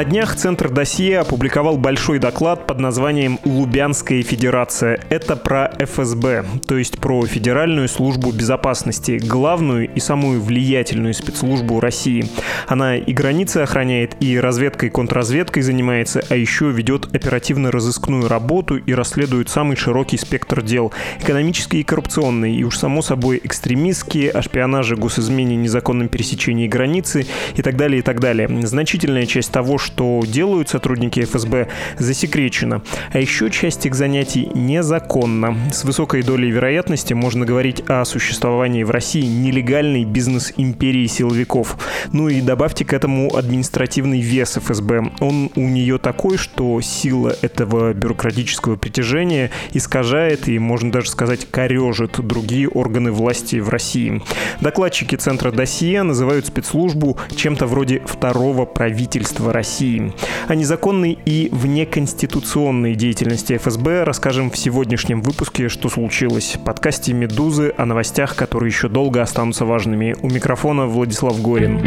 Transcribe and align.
На 0.00 0.04
днях 0.04 0.34
Центр 0.34 0.70
досье 0.70 1.18
опубликовал 1.18 1.76
большой 1.76 2.18
доклад 2.18 2.66
под 2.66 2.80
названием 2.80 3.38
«Лубянская 3.44 4.22
федерация». 4.22 4.98
Это 5.10 5.36
про 5.36 5.70
ФСБ, 5.78 6.46
то 6.66 6.78
есть 6.78 6.98
про 6.98 7.26
Федеральную 7.26 7.86
службу 7.86 8.32
безопасности, 8.32 9.20
главную 9.22 9.92
и 9.92 10.00
самую 10.00 10.40
влиятельную 10.40 11.12
спецслужбу 11.12 11.80
России. 11.80 12.24
Она 12.66 12.96
и 12.96 13.12
границы 13.12 13.58
охраняет, 13.58 14.16
и 14.20 14.40
разведкой 14.40 14.88
и 14.88 14.90
контрразведкой 14.90 15.62
занимается, 15.62 16.24
а 16.30 16.34
еще 16.34 16.70
ведет 16.70 17.14
оперативно-розыскную 17.14 18.26
работу 18.26 18.78
и 18.78 18.94
расследует 18.94 19.50
самый 19.50 19.76
широкий 19.76 20.16
спектр 20.16 20.62
дел. 20.62 20.94
Экономические 21.20 21.82
и 21.82 21.84
коррупционные, 21.84 22.54
и 22.54 22.64
уж 22.64 22.78
само 22.78 23.02
собой 23.02 23.38
экстремистские, 23.44 24.30
о 24.30 24.40
шпионаже, 24.40 24.96
госизмене, 24.96 25.56
незаконном 25.56 26.08
пересечении 26.08 26.68
границы 26.68 27.26
и 27.54 27.60
так 27.60 27.76
далее, 27.76 27.98
и 27.98 28.02
так 28.02 28.18
далее. 28.18 28.48
Значительная 28.66 29.26
часть 29.26 29.52
того, 29.52 29.76
что 29.76 29.89
делают 29.96 30.68
сотрудники 30.68 31.20
ФСБ, 31.24 31.68
засекречено. 31.98 32.82
А 33.12 33.18
еще 33.18 33.50
часть 33.50 33.86
их 33.86 33.94
занятий 33.94 34.50
незаконна. 34.54 35.56
С 35.72 35.84
высокой 35.84 36.22
долей 36.22 36.50
вероятности 36.50 37.14
можно 37.14 37.44
говорить 37.44 37.82
о 37.88 38.04
существовании 38.04 38.82
в 38.82 38.90
России 38.90 39.22
нелегальной 39.22 40.04
бизнес-империи 40.04 41.06
силовиков. 41.06 41.76
Ну 42.12 42.28
и 42.28 42.40
добавьте 42.40 42.84
к 42.84 42.92
этому 42.92 43.34
административный 43.34 44.20
вес 44.20 44.56
ФСБ. 44.56 45.10
Он 45.20 45.50
у 45.54 45.68
нее 45.68 45.98
такой, 45.98 46.36
что 46.36 46.80
сила 46.80 47.34
этого 47.42 47.92
бюрократического 47.92 48.76
притяжения 48.76 49.50
искажает 49.72 50.48
и, 50.48 50.58
можно 50.58 50.92
даже 50.92 51.10
сказать, 51.10 51.46
корежит 51.50 52.20
другие 52.26 52.68
органы 52.68 53.12
власти 53.12 53.56
в 53.56 53.68
России. 53.68 54.22
Докладчики 54.60 55.16
Центра 55.16 55.50
досье 55.50 56.02
называют 56.02 56.46
спецслужбу 56.46 57.16
чем-то 57.34 57.66
вроде 57.66 58.00
второго 58.06 58.64
правительства 58.64 59.52
России 59.52 59.69
России. 59.70 60.12
О 60.48 60.56
незаконной 60.56 61.16
и 61.24 61.48
внеконституционной 61.52 62.96
деятельности 62.96 63.56
ФСБ 63.56 64.02
расскажем 64.02 64.50
в 64.50 64.58
сегодняшнем 64.58 65.22
выпуске 65.22 65.68
«Что 65.68 65.88
случилось?» 65.88 66.56
подкасте 66.64 67.12
«Медузы» 67.12 67.72
о 67.76 67.86
новостях, 67.86 68.34
которые 68.34 68.70
еще 68.70 68.88
долго 68.88 69.22
останутся 69.22 69.64
важными. 69.64 70.16
У 70.22 70.28
микрофона 70.28 70.86
Владислав 70.86 71.40
Горин. 71.40 71.78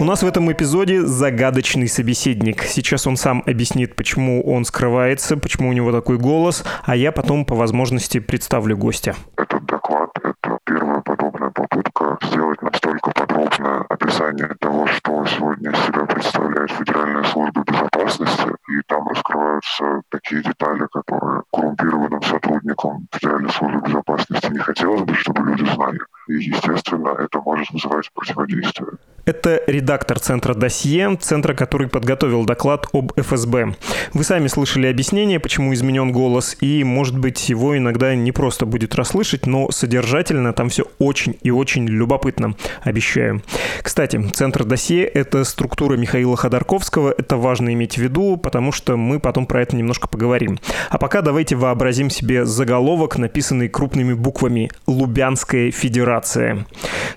У 0.00 0.04
нас 0.04 0.24
в 0.24 0.26
этом 0.26 0.50
эпизоде 0.50 1.02
загадочный 1.02 1.86
собеседник. 1.86 2.64
Сейчас 2.64 3.06
он 3.06 3.16
сам 3.16 3.44
объяснит, 3.46 3.94
почему 3.94 4.42
он 4.42 4.64
скрывается, 4.64 5.36
почему 5.36 5.68
у 5.68 5.72
него 5.72 5.92
такой 5.92 6.18
голос, 6.18 6.64
а 6.82 6.96
я 6.96 7.12
потом 7.12 7.44
по 7.44 7.54
возможности 7.54 8.18
представлю 8.18 8.76
гостя. 8.76 9.14
Это 9.36 9.59
сотрудникам 22.80 23.08
Федеральной 23.12 23.50
службы 23.50 23.80
безопасности 23.86 24.46
не 24.50 24.58
хотелось 24.58 25.02
бы, 25.02 25.14
чтобы 25.14 25.50
люди 25.50 25.64
знали. 25.72 25.98
И, 26.28 26.34
естественно, 26.34 27.10
это 27.18 27.40
может 27.40 27.70
вызывать 27.70 28.10
противодействие. 28.12 28.92
Это 29.26 29.60
редактор 29.66 30.18
Центра 30.18 30.54
«Досье», 30.54 31.16
центра, 31.20 31.54
который 31.54 31.88
подготовил 31.88 32.44
доклад 32.44 32.86
об 32.92 33.12
ФСБ. 33.16 33.74
Вы 34.14 34.24
сами 34.24 34.46
слышали 34.48 34.86
объяснение, 34.86 35.38
почему 35.38 35.74
изменен 35.74 36.10
голос, 36.10 36.56
и, 36.60 36.82
может 36.84 37.18
быть, 37.18 37.48
его 37.48 37.76
иногда 37.76 38.14
не 38.14 38.32
просто 38.32 38.66
будет 38.66 38.94
расслышать, 38.94 39.46
но 39.46 39.70
содержательно 39.70 40.52
там 40.52 40.68
все 40.68 40.84
очень 40.98 41.36
и 41.42 41.50
очень 41.50 41.86
любопытно, 41.86 42.54
обещаю. 42.82 43.42
Кстати, 43.82 44.20
Центр 44.32 44.64
«Досье»— 44.64 45.04
это 45.04 45.44
структура 45.44 45.96
Михаила 45.96 46.36
Ходорковского, 46.36 47.14
это 47.16 47.36
важно 47.36 47.72
иметь 47.74 47.94
в 47.94 47.98
виду, 47.98 48.36
потому 48.36 48.72
что 48.72 48.96
мы 48.96 49.20
потом 49.20 49.46
про 49.46 49.62
это 49.62 49.76
немножко 49.76 50.08
поговорим. 50.08 50.58
А 50.88 50.98
пока 50.98 51.20
давайте 51.20 51.56
вообразим 51.56 52.10
себе 52.10 52.46
заголовок, 52.46 53.18
написанный 53.18 53.68
крупными 53.68 54.14
буквами 54.14 54.70
«Лубянская 54.86 55.70
федерация». 55.70 56.66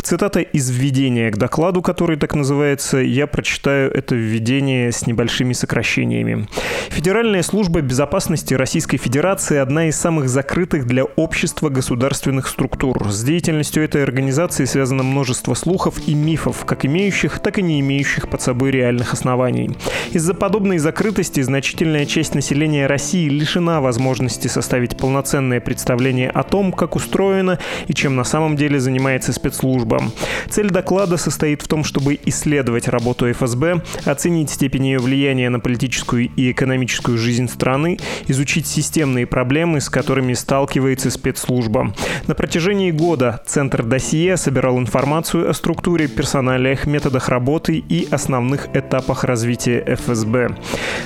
Цитата 0.02 0.42
из 0.42 0.70
введения 0.70 1.32
к 1.32 1.38
докладу, 1.38 1.82
который 1.94 2.18
так 2.18 2.34
называется, 2.34 2.98
я 2.98 3.28
прочитаю 3.28 3.92
это 3.94 4.16
введение 4.16 4.92
с 4.92 5.06
небольшими 5.06 5.54
сокращениями. 5.54 6.48
Федеральная 6.90 7.44
служба 7.44 7.82
безопасности 7.82 8.56
Российской 8.56 8.98
Федерации– 8.98 9.58
одна 9.60 9.90
из 9.90 9.96
самых 9.96 10.28
закрытых 10.28 10.88
для 10.88 11.04
общества 11.04 11.70
государственных 11.70 12.48
структур. 12.48 13.12
С 13.12 13.24
деятельностью 13.24 13.84
этой 13.84 14.02
организации 14.02 14.66
связано 14.66 15.04
множество 15.04 15.54
слухов 15.54 16.00
и 16.08 16.16
мифов, 16.16 16.66
как 16.66 16.84
имеющих, 16.84 17.38
так 17.38 17.60
и 17.60 17.62
не 17.62 17.80
имеющих 17.80 18.28
под 18.28 18.42
собой 18.42 18.72
реальных 18.72 19.14
оснований. 19.14 19.78
Из-за 20.14 20.34
подобной 20.34 20.80
закрытости 20.80 21.42
значительная 21.42 22.08
часть 22.08 22.34
населения 22.34 22.88
России 22.88 23.30
лишена 23.30 23.82
возможности 23.82 24.48
составить 24.48 24.98
полноценное 24.98 25.62
представление 25.62 26.32
о 26.32 26.42
том, 26.42 26.72
как 26.72 26.96
устроена 26.96 27.60
и 27.86 27.94
чем 27.94 28.16
на 28.16 28.24
самом 28.24 28.56
деле 28.56 28.80
занимается 28.80 29.32
спецслужба. 29.32 30.02
Цель 30.50 30.72
доклада 30.72 31.18
состоит 31.18 31.62
в 31.62 31.68
том, 31.68 31.83
чтобы 31.84 32.20
исследовать 32.26 32.88
работу 32.88 33.32
ФСБ, 33.32 33.82
оценить 34.06 34.50
степень 34.50 34.88
ее 34.88 35.00
влияния 35.00 35.50
на 35.50 35.60
политическую 35.60 36.30
и 36.36 36.52
экономическую 36.52 37.18
жизнь 37.18 37.48
страны, 37.48 37.98
изучить 38.28 38.68
системные 38.68 39.26
проблемы, 39.26 39.82
с 39.82 39.90
которыми 39.90 40.34
сталкивается 40.34 41.12
спецслужба. 41.12 41.94
На 42.28 42.36
протяжении 42.36 42.92
года 42.92 43.42
Центр 43.46 43.84
досье 43.84 44.38
собирал 44.38 44.80
информацию 44.80 45.50
о 45.50 45.54
структуре, 45.54 46.08
персоналиях, 46.08 46.86
методах 46.86 47.30
работы 47.30 47.78
и 47.78 48.08
основных 48.12 48.68
этапах 48.76 49.24
развития 49.24 49.84
ФСБ. 49.88 50.58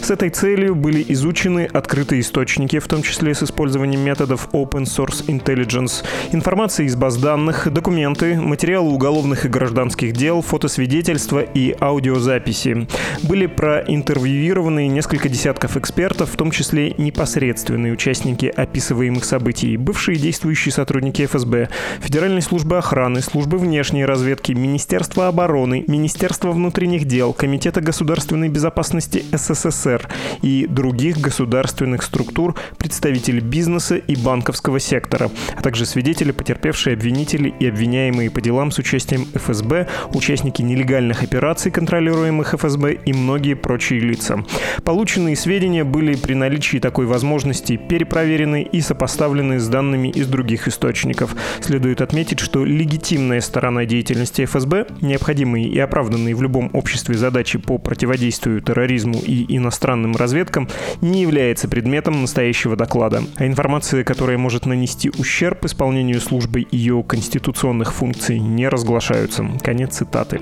С 0.01 0.11
этой 0.11 0.29
целью 0.29 0.75
были 0.75 1.03
изучены 1.09 1.67
открытые 1.71 2.21
источники, 2.21 2.79
в 2.79 2.87
том 2.87 3.01
числе 3.01 3.33
с 3.33 3.43
использованием 3.43 4.01
методов 4.01 4.49
Open 4.53 4.83
Source 4.83 5.25
Intelligence, 5.27 6.03
информация 6.31 6.85
из 6.85 6.95
баз 6.95 7.17
данных, 7.17 7.71
документы, 7.71 8.35
материалы 8.39 8.91
уголовных 8.91 9.45
и 9.45 9.49
гражданских 9.49 10.13
дел, 10.13 10.41
фотосвидетельства 10.67 11.39
и 11.39 11.73
аудиозаписи. 11.79 12.87
Были 13.23 13.45
проинтервьюированы 13.45 14.87
несколько 14.87 15.29
десятков 15.29 15.77
экспертов, 15.77 16.31
в 16.31 16.35
том 16.35 16.51
числе 16.51 16.93
непосредственные 16.97 17.93
участники 17.93 18.47
описываемых 18.47 19.23
событий, 19.23 19.77
бывшие 19.77 20.17
действующие 20.17 20.73
сотрудники 20.73 21.25
ФСБ, 21.25 21.69
Федеральной 22.01 22.41
службы 22.41 22.77
охраны, 22.77 23.21
службы 23.21 23.57
внешней 23.57 24.03
разведки, 24.03 24.51
Министерства 24.51 25.29
обороны, 25.29 25.85
Министерства 25.87 26.51
внутренних 26.51 27.05
дел, 27.05 27.31
Комитета 27.31 27.79
государственной 27.79 28.49
безопасности 28.49 29.23
СССР 29.31 30.09
и 30.41 30.67
других 30.67 31.17
государственных 31.17 32.03
структур, 32.03 32.55
представители 32.77 33.39
бизнеса 33.39 33.95
и 33.95 34.17
банковского 34.17 34.81
сектора, 34.81 35.31
а 35.55 35.61
также 35.61 35.85
свидетели, 35.85 36.31
потерпевшие 36.31 36.95
обвинители 36.95 37.53
и 37.57 37.67
обвиняемые 37.67 38.29
по 38.29 38.41
делам 38.41 38.71
с 38.71 38.79
участием 38.79 39.27
ФСБ, 39.33 39.87
участники 40.13 40.56
нелегальных 40.61 41.23
операций, 41.23 41.71
контролируемых 41.71 42.53
ФСБ 42.53 42.93
и 43.05 43.13
многие 43.13 43.55
прочие 43.55 43.99
лица. 43.99 44.43
Полученные 44.83 45.35
сведения 45.35 45.83
были 45.83 46.15
при 46.15 46.33
наличии 46.33 46.77
такой 46.77 47.05
возможности 47.05 47.77
перепроверены 47.77 48.63
и 48.63 48.81
сопоставлены 48.81 49.59
с 49.59 49.67
данными 49.67 50.09
из 50.09 50.27
других 50.27 50.67
источников. 50.67 51.35
Следует 51.61 52.01
отметить, 52.01 52.39
что 52.39 52.63
легитимная 52.65 53.41
сторона 53.41 53.85
деятельности 53.85 54.45
ФСБ, 54.45 54.87
необходимые 55.01 55.67
и 55.67 55.79
оправданные 55.79 56.35
в 56.35 56.41
любом 56.41 56.69
обществе 56.73 57.15
задачи 57.15 57.57
по 57.57 57.77
противодействию 57.77 58.61
терроризму 58.61 59.19
и 59.19 59.57
иностранным 59.57 60.15
разведкам, 60.15 60.67
не 61.01 61.21
является 61.21 61.67
предметом 61.67 62.21
настоящего 62.21 62.75
доклада. 62.75 63.23
А 63.37 63.45
информация, 63.45 64.03
которая 64.03 64.37
может 64.37 64.65
нанести 64.65 65.11
ущерб 65.17 65.65
исполнению 65.65 66.21
службы 66.21 66.65
ее 66.71 67.03
конституционных 67.03 67.93
функций, 67.93 68.39
не 68.39 68.67
разглашаются. 68.67 69.47
Конец 69.63 69.97
цитаты. 69.97 70.39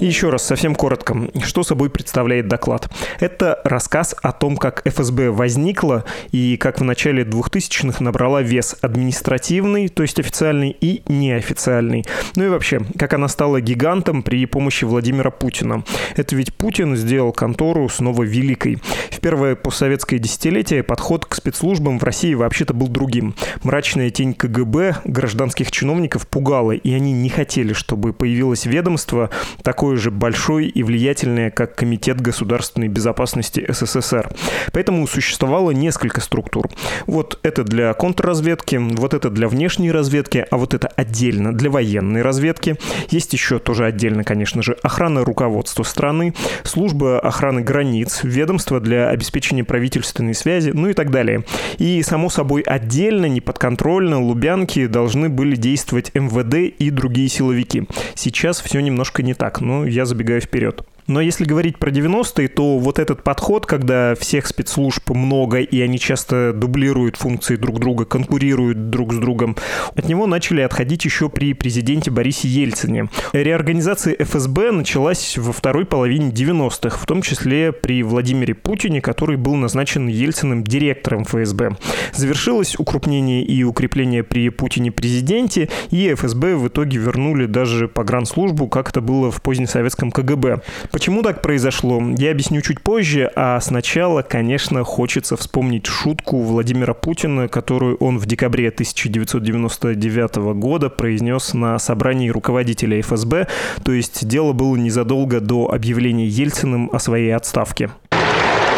Еще 0.00 0.30
раз, 0.30 0.44
совсем 0.44 0.74
коротко, 0.74 1.16
что 1.44 1.62
собой 1.62 1.90
представляет 1.90 2.48
доклад. 2.48 2.90
Это 3.20 3.60
рассказ 3.64 4.14
о 4.22 4.32
том, 4.32 4.56
как 4.56 4.82
ФСБ 4.86 5.30
возникла 5.30 6.04
и 6.32 6.56
как 6.56 6.80
в 6.80 6.84
начале 6.84 7.22
2000-х 7.22 8.02
набрала 8.02 8.42
вес 8.42 8.76
административный, 8.80 9.88
то 9.88 10.02
есть 10.02 10.18
официальный, 10.18 10.76
и 10.80 11.02
неофициальный. 11.06 12.04
Ну 12.34 12.44
и 12.44 12.48
вообще, 12.48 12.80
как 12.98 13.14
она 13.14 13.28
стала 13.28 13.60
гигантом 13.60 14.22
при 14.22 14.44
помощи 14.46 14.84
Владимира 14.84 15.30
Путина. 15.30 15.84
Это 16.16 16.34
ведь 16.34 16.54
Путин 16.54 16.96
сделал 16.96 17.32
контору 17.32 17.88
снова 17.88 18.22
великой. 18.22 18.78
В 19.10 19.20
первое 19.20 19.54
постсоветское 19.54 20.18
десятилетие 20.18 20.82
подход 20.82 21.26
к 21.26 21.34
спецслужбам 21.34 21.98
в 21.98 22.02
России 22.02 22.34
вообще-то 22.34 22.74
был 22.74 22.88
другим. 22.88 23.34
Мрачная 23.62 24.10
тень 24.10 24.34
КГБ 24.34 25.02
гражданских 25.04 25.70
чиновников 25.70 26.26
пугала, 26.26 26.72
и 26.72 26.92
они 26.92 27.12
не 27.12 27.28
хотели, 27.28 27.72
чтобы 27.72 28.12
появилось 28.12 28.66
ведомство 28.66 29.30
такое 29.62 29.91
такое 29.92 30.00
же 30.00 30.10
большое 30.10 30.68
и 30.68 30.82
влиятельное, 30.82 31.50
как 31.50 31.74
Комитет 31.74 32.18
государственной 32.18 32.88
безопасности 32.88 33.66
СССР. 33.68 34.30
Поэтому 34.72 35.06
существовало 35.06 35.72
несколько 35.72 36.22
структур. 36.22 36.70
Вот 37.06 37.38
это 37.42 37.62
для 37.62 37.92
контрразведки, 37.92 38.76
вот 38.76 39.12
это 39.12 39.28
для 39.28 39.48
внешней 39.48 39.92
разведки, 39.92 40.46
а 40.50 40.56
вот 40.56 40.72
это 40.72 40.88
отдельно 40.96 41.52
для 41.52 41.68
военной 41.68 42.22
разведки. 42.22 42.76
Есть 43.10 43.34
еще 43.34 43.58
тоже 43.58 43.84
отдельно, 43.84 44.24
конечно 44.24 44.62
же, 44.62 44.78
охрана 44.82 45.24
руководства 45.24 45.82
страны, 45.82 46.32
служба 46.62 47.20
охраны 47.20 47.60
границ, 47.60 48.20
ведомство 48.22 48.80
для 48.80 49.10
обеспечения 49.10 49.64
правительственной 49.64 50.34
связи, 50.34 50.70
ну 50.70 50.88
и 50.88 50.94
так 50.94 51.10
далее. 51.10 51.44
И, 51.76 52.02
само 52.02 52.30
собой, 52.30 52.62
отдельно, 52.62 53.26
неподконтрольно 53.26 54.22
Лубянки 54.22 54.86
должны 54.86 55.28
были 55.28 55.56
действовать 55.56 56.12
МВД 56.14 56.74
и 56.78 56.90
другие 56.90 57.28
силовики. 57.28 57.84
Сейчас 58.14 58.60
все 58.62 58.80
немножко 58.80 59.22
не 59.22 59.34
так, 59.34 59.60
но 59.60 59.71
я 59.86 60.04
забегаю 60.04 60.40
вперед. 60.40 60.84
Но 61.06 61.20
если 61.20 61.44
говорить 61.44 61.78
про 61.78 61.90
90-е, 61.90 62.48
то 62.48 62.78
вот 62.78 62.98
этот 62.98 63.22
подход, 63.22 63.66
когда 63.66 64.14
всех 64.14 64.46
спецслужб 64.46 65.10
много, 65.10 65.58
и 65.58 65.80
они 65.80 65.98
часто 65.98 66.52
дублируют 66.52 67.16
функции 67.16 67.56
друг 67.56 67.80
друга, 67.80 68.04
конкурируют 68.04 68.90
друг 68.90 69.12
с 69.12 69.18
другом, 69.18 69.56
от 69.94 70.08
него 70.08 70.26
начали 70.26 70.60
отходить 70.60 71.04
еще 71.04 71.28
при 71.28 71.54
президенте 71.54 72.10
Борисе 72.10 72.48
Ельцине. 72.48 73.08
Реорганизация 73.32 74.16
ФСБ 74.18 74.70
началась 74.70 75.36
во 75.38 75.52
второй 75.52 75.84
половине 75.84 76.30
90-х, 76.30 76.98
в 76.98 77.06
том 77.06 77.22
числе 77.22 77.72
при 77.72 78.02
Владимире 78.02 78.54
Путине, 78.54 79.00
который 79.00 79.36
был 79.36 79.54
назначен 79.56 80.06
Ельциным 80.06 80.64
директором 80.64 81.24
ФСБ. 81.24 81.76
Завершилось 82.12 82.78
укрупнение 82.78 83.42
и 83.42 83.64
укрепление 83.64 84.22
при 84.22 84.48
Путине 84.50 84.92
президенте, 84.92 85.68
и 85.90 86.12
ФСБ 86.14 86.56
в 86.56 86.68
итоге 86.68 86.98
вернули 86.98 87.46
даже 87.46 87.88
погранслужбу, 87.88 88.68
как 88.68 88.90
это 88.90 89.00
было 89.00 89.30
в 89.30 89.42
позднесоветском 89.42 90.10
КГБ. 90.12 90.62
Почему 90.92 91.22
так 91.22 91.40
произошло, 91.40 92.02
я 92.18 92.32
объясню 92.32 92.60
чуть 92.60 92.82
позже, 92.82 93.30
а 93.34 93.58
сначала, 93.60 94.20
конечно, 94.20 94.84
хочется 94.84 95.38
вспомнить 95.38 95.86
шутку 95.86 96.42
Владимира 96.42 96.92
Путина, 96.92 97.48
которую 97.48 97.96
он 97.96 98.18
в 98.18 98.26
декабре 98.26 98.68
1999 98.68 100.36
года 100.54 100.90
произнес 100.90 101.54
на 101.54 101.78
собрании 101.78 102.28
руководителя 102.28 103.00
ФСБ, 103.00 103.48
то 103.82 103.92
есть 103.92 104.28
дело 104.28 104.52
было 104.52 104.76
незадолго 104.76 105.40
до 105.40 105.70
объявления 105.72 106.26
Ельциным 106.26 106.90
о 106.92 106.98
своей 106.98 107.34
отставке 107.34 107.90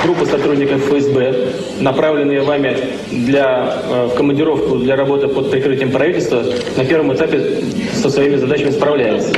группа 0.04 0.26
сотрудников 0.26 0.82
ФСБ, 0.82 1.48
направленные 1.80 2.42
вами 2.42 2.76
для, 3.10 3.74
э, 3.88 4.08
командировку 4.14 4.76
для 4.76 4.96
работы 4.96 5.28
под 5.28 5.50
прикрытием 5.50 5.90
правительства, 5.90 6.42
на 6.76 6.84
первом 6.84 7.14
этапе 7.14 7.62
со 7.94 8.10
своими 8.10 8.36
задачами 8.36 8.70
справляется. 8.70 9.32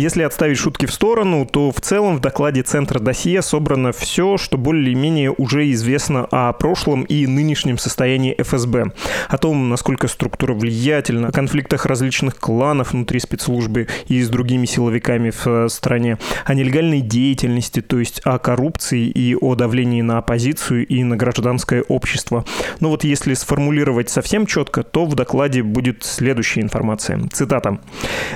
Если 0.00 0.22
отставить 0.22 0.56
шутки 0.56 0.86
в 0.86 0.94
сторону, 0.94 1.44
то 1.44 1.70
в 1.70 1.78
целом 1.82 2.16
в 2.16 2.20
докладе 2.20 2.62
Центра 2.62 2.98
досье 2.98 3.42
собрано 3.42 3.92
все, 3.92 4.38
что 4.38 4.56
более-менее 4.56 5.30
уже 5.30 5.70
известно 5.72 6.26
о 6.30 6.54
прошлом 6.54 7.02
и 7.02 7.26
нынешнем 7.26 7.76
состоянии 7.76 8.34
ФСБ. 8.40 8.92
О 9.28 9.36
том, 9.36 9.68
насколько 9.68 10.08
структура 10.08 10.54
влиятельна, 10.54 11.28
о 11.28 11.32
конфликтах 11.32 11.84
различных 11.84 12.38
кланов 12.38 12.92
внутри 12.92 13.20
спецслужбы 13.20 13.88
и 14.08 14.22
с 14.22 14.30
другими 14.30 14.64
силовиками 14.64 15.28
в 15.28 15.46
э, 15.46 15.68
стране, 15.68 16.16
о 16.46 16.54
нелегальной 16.54 17.02
деятельности, 17.02 17.82
то 17.82 17.98
есть 17.98 18.22
о 18.24 18.38
коррупции 18.38 19.06
и 19.06 19.34
о 19.34 19.54
давлении 19.54 20.00
на 20.00 20.16
оппозицию 20.16 20.86
и 20.86 21.04
на 21.04 21.18
гражданское 21.18 21.82
общество. 21.82 22.46
Но 22.80 22.88
вот 22.88 23.04
если 23.04 23.34
сформулировать 23.34 24.08
совсем 24.08 24.46
четко, 24.46 24.82
то 24.82 25.04
в 25.04 25.14
докладе 25.14 25.62
будет 25.62 26.04
следующая 26.04 26.62
информация. 26.62 27.20
Цитата. 27.30 27.78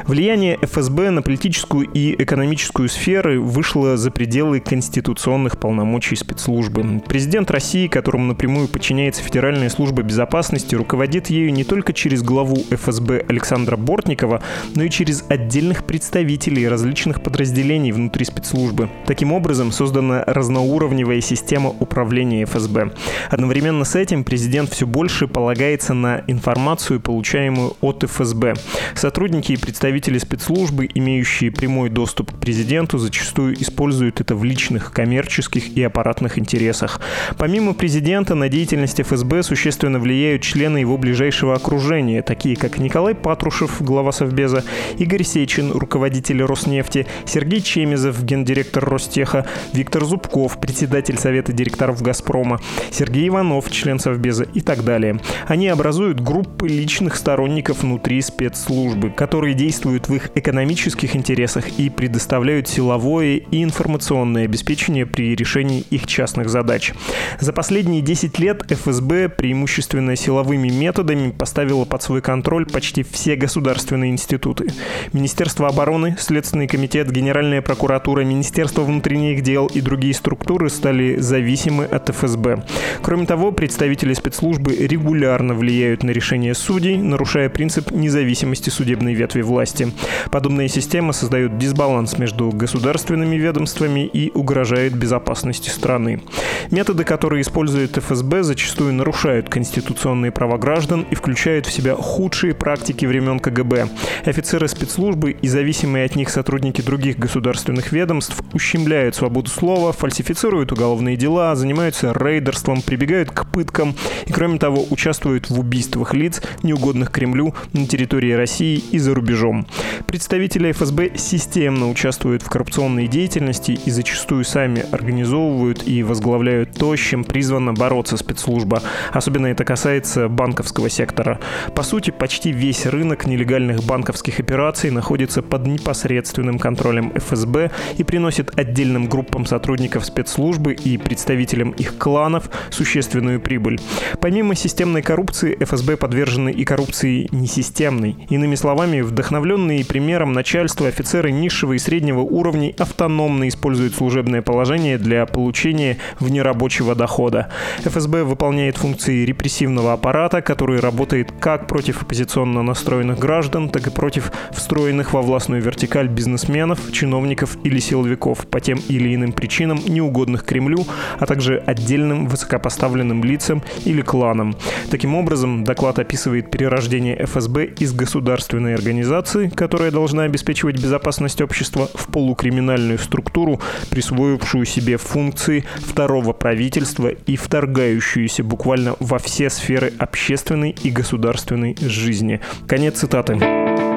«Влияние 0.07 0.59
ФСБ 0.61 1.09
на 1.09 1.23
политическую 1.23 1.54
политическую 1.55 1.89
и 1.89 2.21
экономическую 2.21 2.89
сферы 2.89 3.39
вышла 3.39 3.97
за 3.97 4.11
пределы 4.11 4.59
конституционных 4.59 5.59
полномочий 5.59 6.17
спецслужбы. 6.17 7.01
Президент 7.07 7.49
России, 7.51 7.87
которому 7.87 8.25
напрямую 8.27 8.67
подчиняется 8.67 9.23
Федеральная 9.23 9.69
служба 9.69 10.03
безопасности, 10.03 10.75
руководит 10.75 11.31
ею 11.31 11.53
не 11.53 11.63
только 11.63 11.93
через 11.93 12.23
главу 12.23 12.57
ФСБ 12.71 13.25
Александра 13.29 13.77
Бортникова, 13.77 14.43
но 14.75 14.83
и 14.83 14.91
через 14.91 15.25
отдельных 15.29 15.85
представителей 15.85 16.67
различных 16.67 17.23
подразделений 17.23 17.93
внутри 17.93 18.25
спецслужбы. 18.25 18.89
Таким 19.07 19.33
образом, 19.33 19.71
создана 19.71 20.25
разноуровневая 20.27 21.21
система 21.21 21.71
управления 21.71 22.47
ФСБ. 22.47 22.95
Одновременно 23.31 23.85
с 23.85 23.95
этим 23.95 24.25
президент 24.25 24.71
все 24.73 24.87
больше 24.87 25.29
полагается 25.29 25.95
на 25.95 26.25
информацию, 26.27 26.99
получаемую 26.99 27.77
от 27.81 28.03
ФСБ. 28.03 28.55
Сотрудники 28.97 29.53
и 29.53 29.57
представители 29.57 30.19
спецслужбы, 30.19 30.89
имеющие 30.93 31.44
имеющие 31.45 31.51
прямой 31.53 31.91
доступ 31.91 32.33
к 32.33 32.39
президенту, 32.39 32.99
зачастую 32.99 33.61
используют 33.61 34.21
это 34.21 34.35
в 34.35 34.45
личных, 34.45 34.93
коммерческих 34.93 35.77
и 35.77 35.83
аппаратных 35.83 36.39
интересах. 36.39 37.01
Помимо 37.39 37.75
президента, 37.75 38.35
на 38.35 38.49
деятельность 38.49 39.01
ФСБ 39.01 39.43
существенно 39.43 39.99
влияют 39.99 40.43
члены 40.43 40.79
его 40.79 40.97
ближайшего 40.99 41.55
окружения, 41.55 42.23
такие 42.23 42.57
как 42.57 42.79
Николай 42.79 43.15
Патрушев, 43.15 43.83
глава 43.83 44.13
Совбеза, 44.13 44.65
Игорь 44.99 45.25
Сечин, 45.25 45.73
руководитель 45.73 46.43
Роснефти, 46.43 47.07
Сергей 47.27 47.61
Чемезов, 47.61 48.23
гендиректор 48.25 48.85
Ростеха, 48.85 49.47
Виктор 49.73 50.05
Зубков, 50.05 50.61
председатель 50.61 51.19
Совета 51.19 51.53
директоров 51.53 52.03
«Газпрома», 52.03 52.61
Сергей 52.91 53.29
Иванов, 53.29 53.71
член 53.71 53.99
Совбеза 53.99 54.45
и 54.55 54.61
так 54.61 54.85
далее. 54.85 55.21
Они 55.47 55.69
образуют 55.69 56.21
группы 56.21 56.69
личных 56.69 57.17
сторонников 57.17 57.83
внутри 57.83 58.21
спецслужбы, 58.23 59.11
которые 59.11 59.55
действуют 59.55 60.09
в 60.09 60.15
их 60.15 60.31
экономических 60.35 61.17
интересах 61.17 61.24
интересах 61.25 61.79
и 61.79 61.89
предоставляют 61.89 62.69
силовое 62.69 63.37
и 63.37 63.65
информационное 63.65 64.45
обеспечение 64.45 65.07
при 65.07 65.35
решении 65.35 65.81
их 65.89 66.07
частных 66.07 66.51
задач. 66.51 66.93
За 67.41 67.55
последние 67.55 68.03
10 68.03 68.39
лет 68.39 68.63
ФСБ 68.71 69.31
преимущественно 69.31 70.17
силовыми 70.17 70.69
методами 70.69 71.31
поставила 71.31 71.87
под 71.87 72.03
свой 72.03 72.21
контроль 72.21 72.67
почти 72.67 73.03
все 73.03 73.37
государственные 73.37 74.11
институты. 74.11 74.67
Министерство 75.15 75.69
обороны, 75.69 76.15
Следственный 76.19 76.67
комитет, 76.67 77.11
Генеральная 77.11 77.63
прокуратура, 77.63 78.21
Министерство 78.21 78.83
внутренних 78.83 79.43
дел 79.43 79.67
и 79.67 79.81
другие 79.81 80.13
структуры 80.13 80.69
стали 80.69 81.17
зависимы 81.17 81.85
от 81.85 82.11
ФСБ. 82.11 82.65
Кроме 83.01 83.25
того, 83.25 83.51
представители 83.51 84.13
спецслужбы 84.13 84.77
регулярно 84.77 85.55
влияют 85.55 86.03
на 86.03 86.11
решения 86.11 86.53
судей, 86.53 86.99
нарушая 86.99 87.49
принцип 87.49 87.93
независимости 87.93 88.69
судебной 88.69 89.15
ветви 89.15 89.41
власти. 89.41 89.91
Подобная 90.31 90.69
система 90.69 91.14
создает 91.15 91.59
дисбаланс 91.59 92.19
между 92.19 92.51
государственными 92.51 93.37
ведомствами 93.37 94.07
и 94.07 94.31
угрожает 94.33 94.95
безопасности 94.95 95.71
страны. 95.71 96.23
Методы, 96.71 97.05
которые 97.05 97.43
использует 97.43 97.97
ФСБ, 97.97 98.43
зачастую 98.43 98.93
нарушают 98.93 99.49
конституционные 99.49 100.33
права 100.33 100.59
граждан 100.59 101.07
и 101.11 101.15
включают 101.15 101.67
в 101.67 101.73
себя 101.73 101.95
худшие 101.95 102.55
практики 102.55 103.07
времен 103.07 103.39
КГБ. 103.39 103.89
Офицеры 104.25 104.69
спецслужбы 104.69 105.33
и 105.33 105.49
зависимые 105.49 106.05
от 106.05 106.17
них 106.17 106.31
сотрудники 106.31 106.81
других 106.81 107.19
государственных 107.19 107.93
ведомств 107.93 108.43
ущемляют 108.53 109.15
свободу 109.15 109.51
слова, 109.51 109.93
фальсифицируют 109.93 110.73
уголовные 110.73 111.17
дела, 111.17 111.55
занимаются 111.55 112.13
рейдерством, 112.13 112.83
прибегают 112.83 113.31
к 113.31 113.47
пыткам 113.47 113.95
и, 114.27 114.33
кроме 114.33 114.59
того, 114.59 114.85
участвуют 114.91 115.51
в 115.51 115.59
убийствах 115.59 116.15
лиц, 116.15 116.43
неугодных 116.63 117.11
Кремлю 117.11 117.55
на 117.73 117.87
территории 117.87 118.33
России 118.33 118.83
и 118.91 118.99
за 118.99 119.15
рубежом. 119.15 119.67
Представители 120.07 120.73
ФСБ 120.73 121.04
системно 121.17 121.91
участвуют 121.91 122.43
в 122.43 122.49
коррупционной 122.49 123.07
деятельности 123.07 123.73
и 123.73 123.91
зачастую 123.91 124.45
сами 124.45 124.85
организовывают 124.93 125.87
и 125.87 126.03
возглавляют 126.03 126.73
то, 126.73 126.97
с 126.97 127.01
чем 127.01 127.25
призвана 127.25 127.73
бороться 127.73 128.17
спецслужба. 128.17 128.83
Особенно 129.13 129.47
это 129.47 129.65
касается 129.65 130.29
банковского 130.29 130.89
сектора. 130.89 131.41
По 131.75 131.83
сути, 131.83 132.11
почти 132.11 132.53
весь 132.53 132.87
рынок 132.87 133.27
нелегальных 133.27 133.85
банковских 133.85 134.41
операций 134.41 134.91
находится 134.91 135.43
под 135.43 135.67
непосредственным 135.67 136.59
контролем 136.59 137.13
ФСБ 137.15 137.71
и 137.99 138.05
приносит 138.05 138.59
отдельным 138.59 139.09
группам 139.09 139.47
сотрудников 139.47 140.05
спецслужбы 140.05 140.73
и 140.73 140.99
представителям 140.99 141.71
их 141.71 141.99
кланов 141.99 142.51
существенную 142.71 143.41
прибыль. 143.41 143.81
Помимо 144.21 144.55
системной 144.55 145.03
коррупции, 145.03 145.57
ФСБ 145.63 145.97
подвержены 145.97 146.51
и 146.51 146.65
коррупции 146.65 147.29
несистемной. 147.33 148.17
Иными 148.29 148.55
словами, 148.55 149.01
вдохновленные 149.01 149.85
примером 149.85 150.33
начальства 150.33 150.91
офицеры 150.95 151.33
низшего 151.33 151.73
и 151.73 151.79
среднего 151.79 152.21
уровней 152.21 152.75
автономно 152.79 153.49
используют 153.49 153.97
служебное 153.97 154.43
положение 154.43 154.97
для 154.97 155.27
получения 155.27 155.99
внерабочего 156.21 156.95
дохода. 156.95 157.49
ФСБ 157.85 158.23
выполняет 158.23 158.77
функции 158.77 159.25
репрессивного 159.25 159.93
аппарата, 159.93 160.41
который 160.41 160.79
работает 160.79 161.33
как 161.41 161.67
против 161.67 162.03
оппозиционно 162.03 162.63
настроенных 162.63 163.19
граждан, 163.19 163.71
так 163.71 163.89
и 163.89 163.91
против 163.91 164.31
встроенных 164.53 165.13
во 165.13 165.23
властную 165.23 165.61
вертикаль 165.61 166.07
бизнесменов, 166.07 166.79
чиновников 166.93 167.57
или 167.65 167.81
силовиков 167.81 168.47
по 168.47 168.61
тем 168.61 168.79
или 168.89 169.13
иным 169.15 169.33
причинам, 169.33 169.81
неугодных 169.89 170.45
Кремлю, 170.45 170.87
а 171.19 171.27
также 171.27 171.59
отдельным 171.59 172.29
высокопоставленным 172.29 173.25
лицам 173.25 173.65
или 173.85 174.01
кланам. 174.01 174.55
Таким 174.93 175.17
образом, 175.17 175.65
доклад 175.65 175.99
описывает 175.99 176.53
перерождение 176.53 177.17
ФСБ 177.25 177.65
из 177.65 177.93
государственной 177.93 178.75
организации, 178.75 179.49
которая 179.49 179.91
должна 179.91 180.23
обеспечивать 180.23 180.84
безопасность 180.85 181.41
общества 181.41 181.89
в 181.95 182.09
полукриминальную 182.09 182.99
структуру, 182.99 183.61
присвоившую 183.91 184.67
себе 184.67 184.99
функции 184.99 185.65
второго 185.77 186.33
правительства 186.33 187.09
и 187.09 187.37
вторгающуюся 187.37 188.45
буквально 188.45 188.95
во 189.01 189.19
все 189.19 189.49
сферы 189.49 189.93
общественной 189.99 190.77
и 190.83 190.91
государственной 190.91 191.77
жизни. 191.81 192.41
Конец 192.69 192.99
цитаты. 192.99 193.94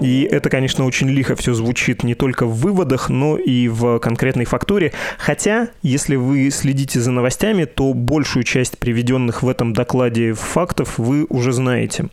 И 0.00 0.28
это, 0.30 0.50
конечно, 0.50 0.84
очень 0.84 1.08
лихо 1.08 1.36
все 1.36 1.54
звучит 1.54 2.02
не 2.02 2.14
только 2.14 2.46
в 2.46 2.56
выводах, 2.56 3.08
но 3.08 3.36
и 3.36 3.68
в 3.68 3.98
конкретной 3.98 4.44
фактуре. 4.44 4.92
Хотя, 5.18 5.68
если 5.82 6.16
вы 6.16 6.50
следите 6.50 7.00
за 7.00 7.10
новостями, 7.10 7.64
то 7.64 7.92
большую 7.94 8.44
часть 8.44 8.78
приведенных 8.78 9.42
в 9.42 9.48
этом 9.48 9.72
докладе 9.72 10.32
фактов 10.34 10.98
вы 10.98 11.26
уже 11.28 11.52
знаете. 11.52 12.06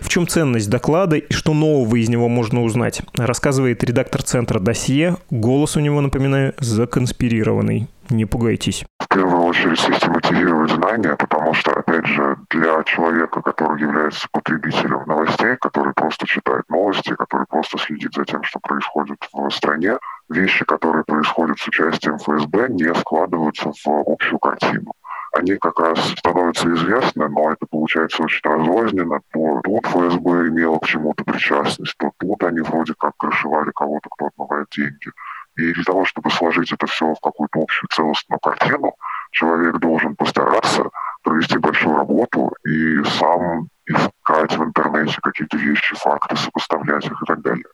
В 0.00 0.08
чем 0.08 0.26
ценность 0.26 0.70
доклада 0.70 1.16
и 1.16 1.32
что 1.32 1.54
нового 1.54 1.96
из 1.96 2.08
него 2.08 2.28
можно 2.28 2.62
узнать, 2.62 3.02
рассказывает 3.14 3.82
редактор 3.84 4.22
центра 4.22 4.58
«Досье». 4.58 5.16
Голос 5.30 5.76
у 5.76 5.80
него, 5.80 6.00
напоминаю, 6.00 6.54
законспирированный. 6.58 7.88
Не 8.10 8.24
пугайтесь. 8.24 8.84
В 8.98 9.08
первую 9.08 9.42
очередь 9.42 9.80
систематизировать 9.80 10.70
знания, 10.70 11.16
потому 11.16 11.54
что, 11.54 11.72
опять 11.72 12.06
же, 12.06 12.36
для 12.50 12.82
человека, 12.84 13.42
который 13.42 13.80
является 13.80 14.28
потребителем 14.30 15.02
новостей, 15.06 15.56
который 15.60 15.92
просто 15.94 16.26
читает 16.26 16.64
новости, 16.68 17.14
который 17.14 17.46
просто 17.46 17.78
следит 17.78 18.14
за 18.14 18.24
тем, 18.24 18.42
что 18.42 18.60
происходит 18.60 19.18
в 19.32 19.50
стране, 19.50 19.98
вещи, 20.28 20.64
которые 20.64 21.04
происходят 21.04 21.58
с 21.58 21.68
участием 21.68 22.18
ФСБ, 22.18 22.68
не 22.70 22.94
складываются 22.94 23.72
в 23.72 24.10
общую 24.10 24.38
картину 24.38 24.92
они 25.36 25.56
как 25.56 25.78
раз 25.78 25.98
становятся 26.18 26.72
известны, 26.72 27.28
но 27.28 27.52
это 27.52 27.66
получается 27.66 28.22
очень 28.22 28.40
разрозненно. 28.42 29.20
То 29.32 29.60
тут 29.64 29.86
ФСБ 29.86 30.48
имело 30.48 30.78
к 30.78 30.86
чему-то 30.86 31.24
причастность, 31.24 31.96
то 31.98 32.10
тут 32.18 32.42
они 32.42 32.60
вроде 32.60 32.94
как 32.98 33.16
крышевали 33.16 33.70
кого-то, 33.74 34.08
кто 34.10 34.26
отмывает 34.26 34.68
деньги. 34.74 35.12
И 35.56 35.72
для 35.72 35.84
того, 35.84 36.04
чтобы 36.04 36.30
сложить 36.30 36.72
это 36.72 36.86
все 36.86 37.14
в 37.14 37.20
какую-то 37.20 37.60
общую 37.60 37.88
целостную 37.88 38.38
картину, 38.40 38.94
человек 39.32 39.78
должен 39.78 40.14
постараться 40.14 40.90
провести 41.22 41.58
большую 41.58 41.96
работу 41.96 42.54
и 42.64 43.02
сам 43.04 43.68
искать 43.86 44.56
в 44.56 44.64
интернете 44.64 45.18
какие-то 45.22 45.56
вещи, 45.56 45.94
факты, 45.96 46.36
сопоставлять 46.36 47.06
их 47.06 47.22
и 47.22 47.26
так 47.26 47.40
далее. 47.40 47.64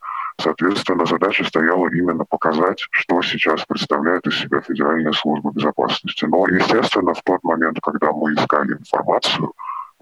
Соответственно, 0.41 1.05
задача 1.07 1.45
стояла 1.45 1.89
именно 1.89 2.25
показать, 2.25 2.87
что 2.91 3.21
сейчас 3.23 3.65
представляет 3.67 4.27
из 4.27 4.39
себя 4.39 4.61
Федеральная 4.61 5.13
служба 5.13 5.53
безопасности. 5.53 6.25
Но, 6.25 6.47
естественно, 6.47 7.15
в 7.15 7.23
тот 7.23 7.43
момент, 7.43 7.79
когда 7.83 8.13
мы 8.13 8.33
искали 8.33 8.73
информацию, 8.73 9.53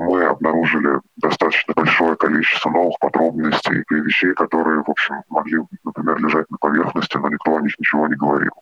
мы 0.00 0.24
обнаружили 0.24 0.98
достаточно 1.18 1.74
большое 1.74 2.16
количество 2.16 2.70
новых 2.70 2.98
подробностей 3.00 3.84
и 3.90 3.94
вещей, 3.94 4.32
которые, 4.32 4.82
в 4.82 4.90
общем, 4.90 5.16
могли, 5.28 5.58
например, 5.84 6.18
лежать 6.18 6.50
на 6.50 6.56
поверхности, 6.56 7.18
но 7.18 7.28
никто 7.28 7.56
о 7.56 7.60
них 7.60 7.78
ничего 7.78 8.08
не 8.08 8.14
говорил. 8.14 8.52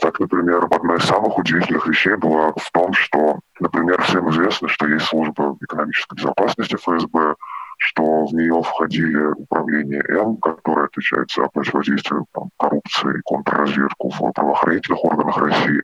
Так, 0.00 0.18
например, 0.18 0.66
одна 0.68 0.96
из 0.96 1.04
самых 1.04 1.38
удивительных 1.38 1.86
вещей 1.86 2.16
была 2.16 2.52
в 2.56 2.70
том, 2.72 2.92
что, 2.94 3.38
например, 3.60 4.02
всем 4.02 4.28
известно, 4.30 4.66
что 4.66 4.88
есть 4.88 5.06
служба 5.06 5.56
экономической 5.60 6.16
безопасности 6.16 6.74
ФСБ, 6.74 7.36
что 7.78 8.26
в 8.26 8.34
нее 8.34 8.60
входили 8.60 9.24
управление 9.36 10.02
М, 10.08 10.36
которое 10.38 10.86
отвечает 10.86 11.30
за 11.30 11.46
противодействие 11.46 12.24
там, 12.34 12.50
коррупции 12.58 13.22
контрразведку 13.24 14.10
в 14.10 14.32
правоохранительных 14.32 15.04
органах 15.04 15.38
России, 15.38 15.80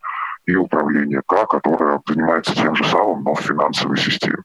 и 0.46 0.56
управление 0.56 1.22
К, 1.26 1.46
которое 1.46 2.00
занимается 2.06 2.54
тем 2.54 2.74
же 2.74 2.84
самым, 2.84 3.22
но 3.22 3.34
в 3.34 3.40
финансовой 3.40 3.96
системе. 3.96 4.42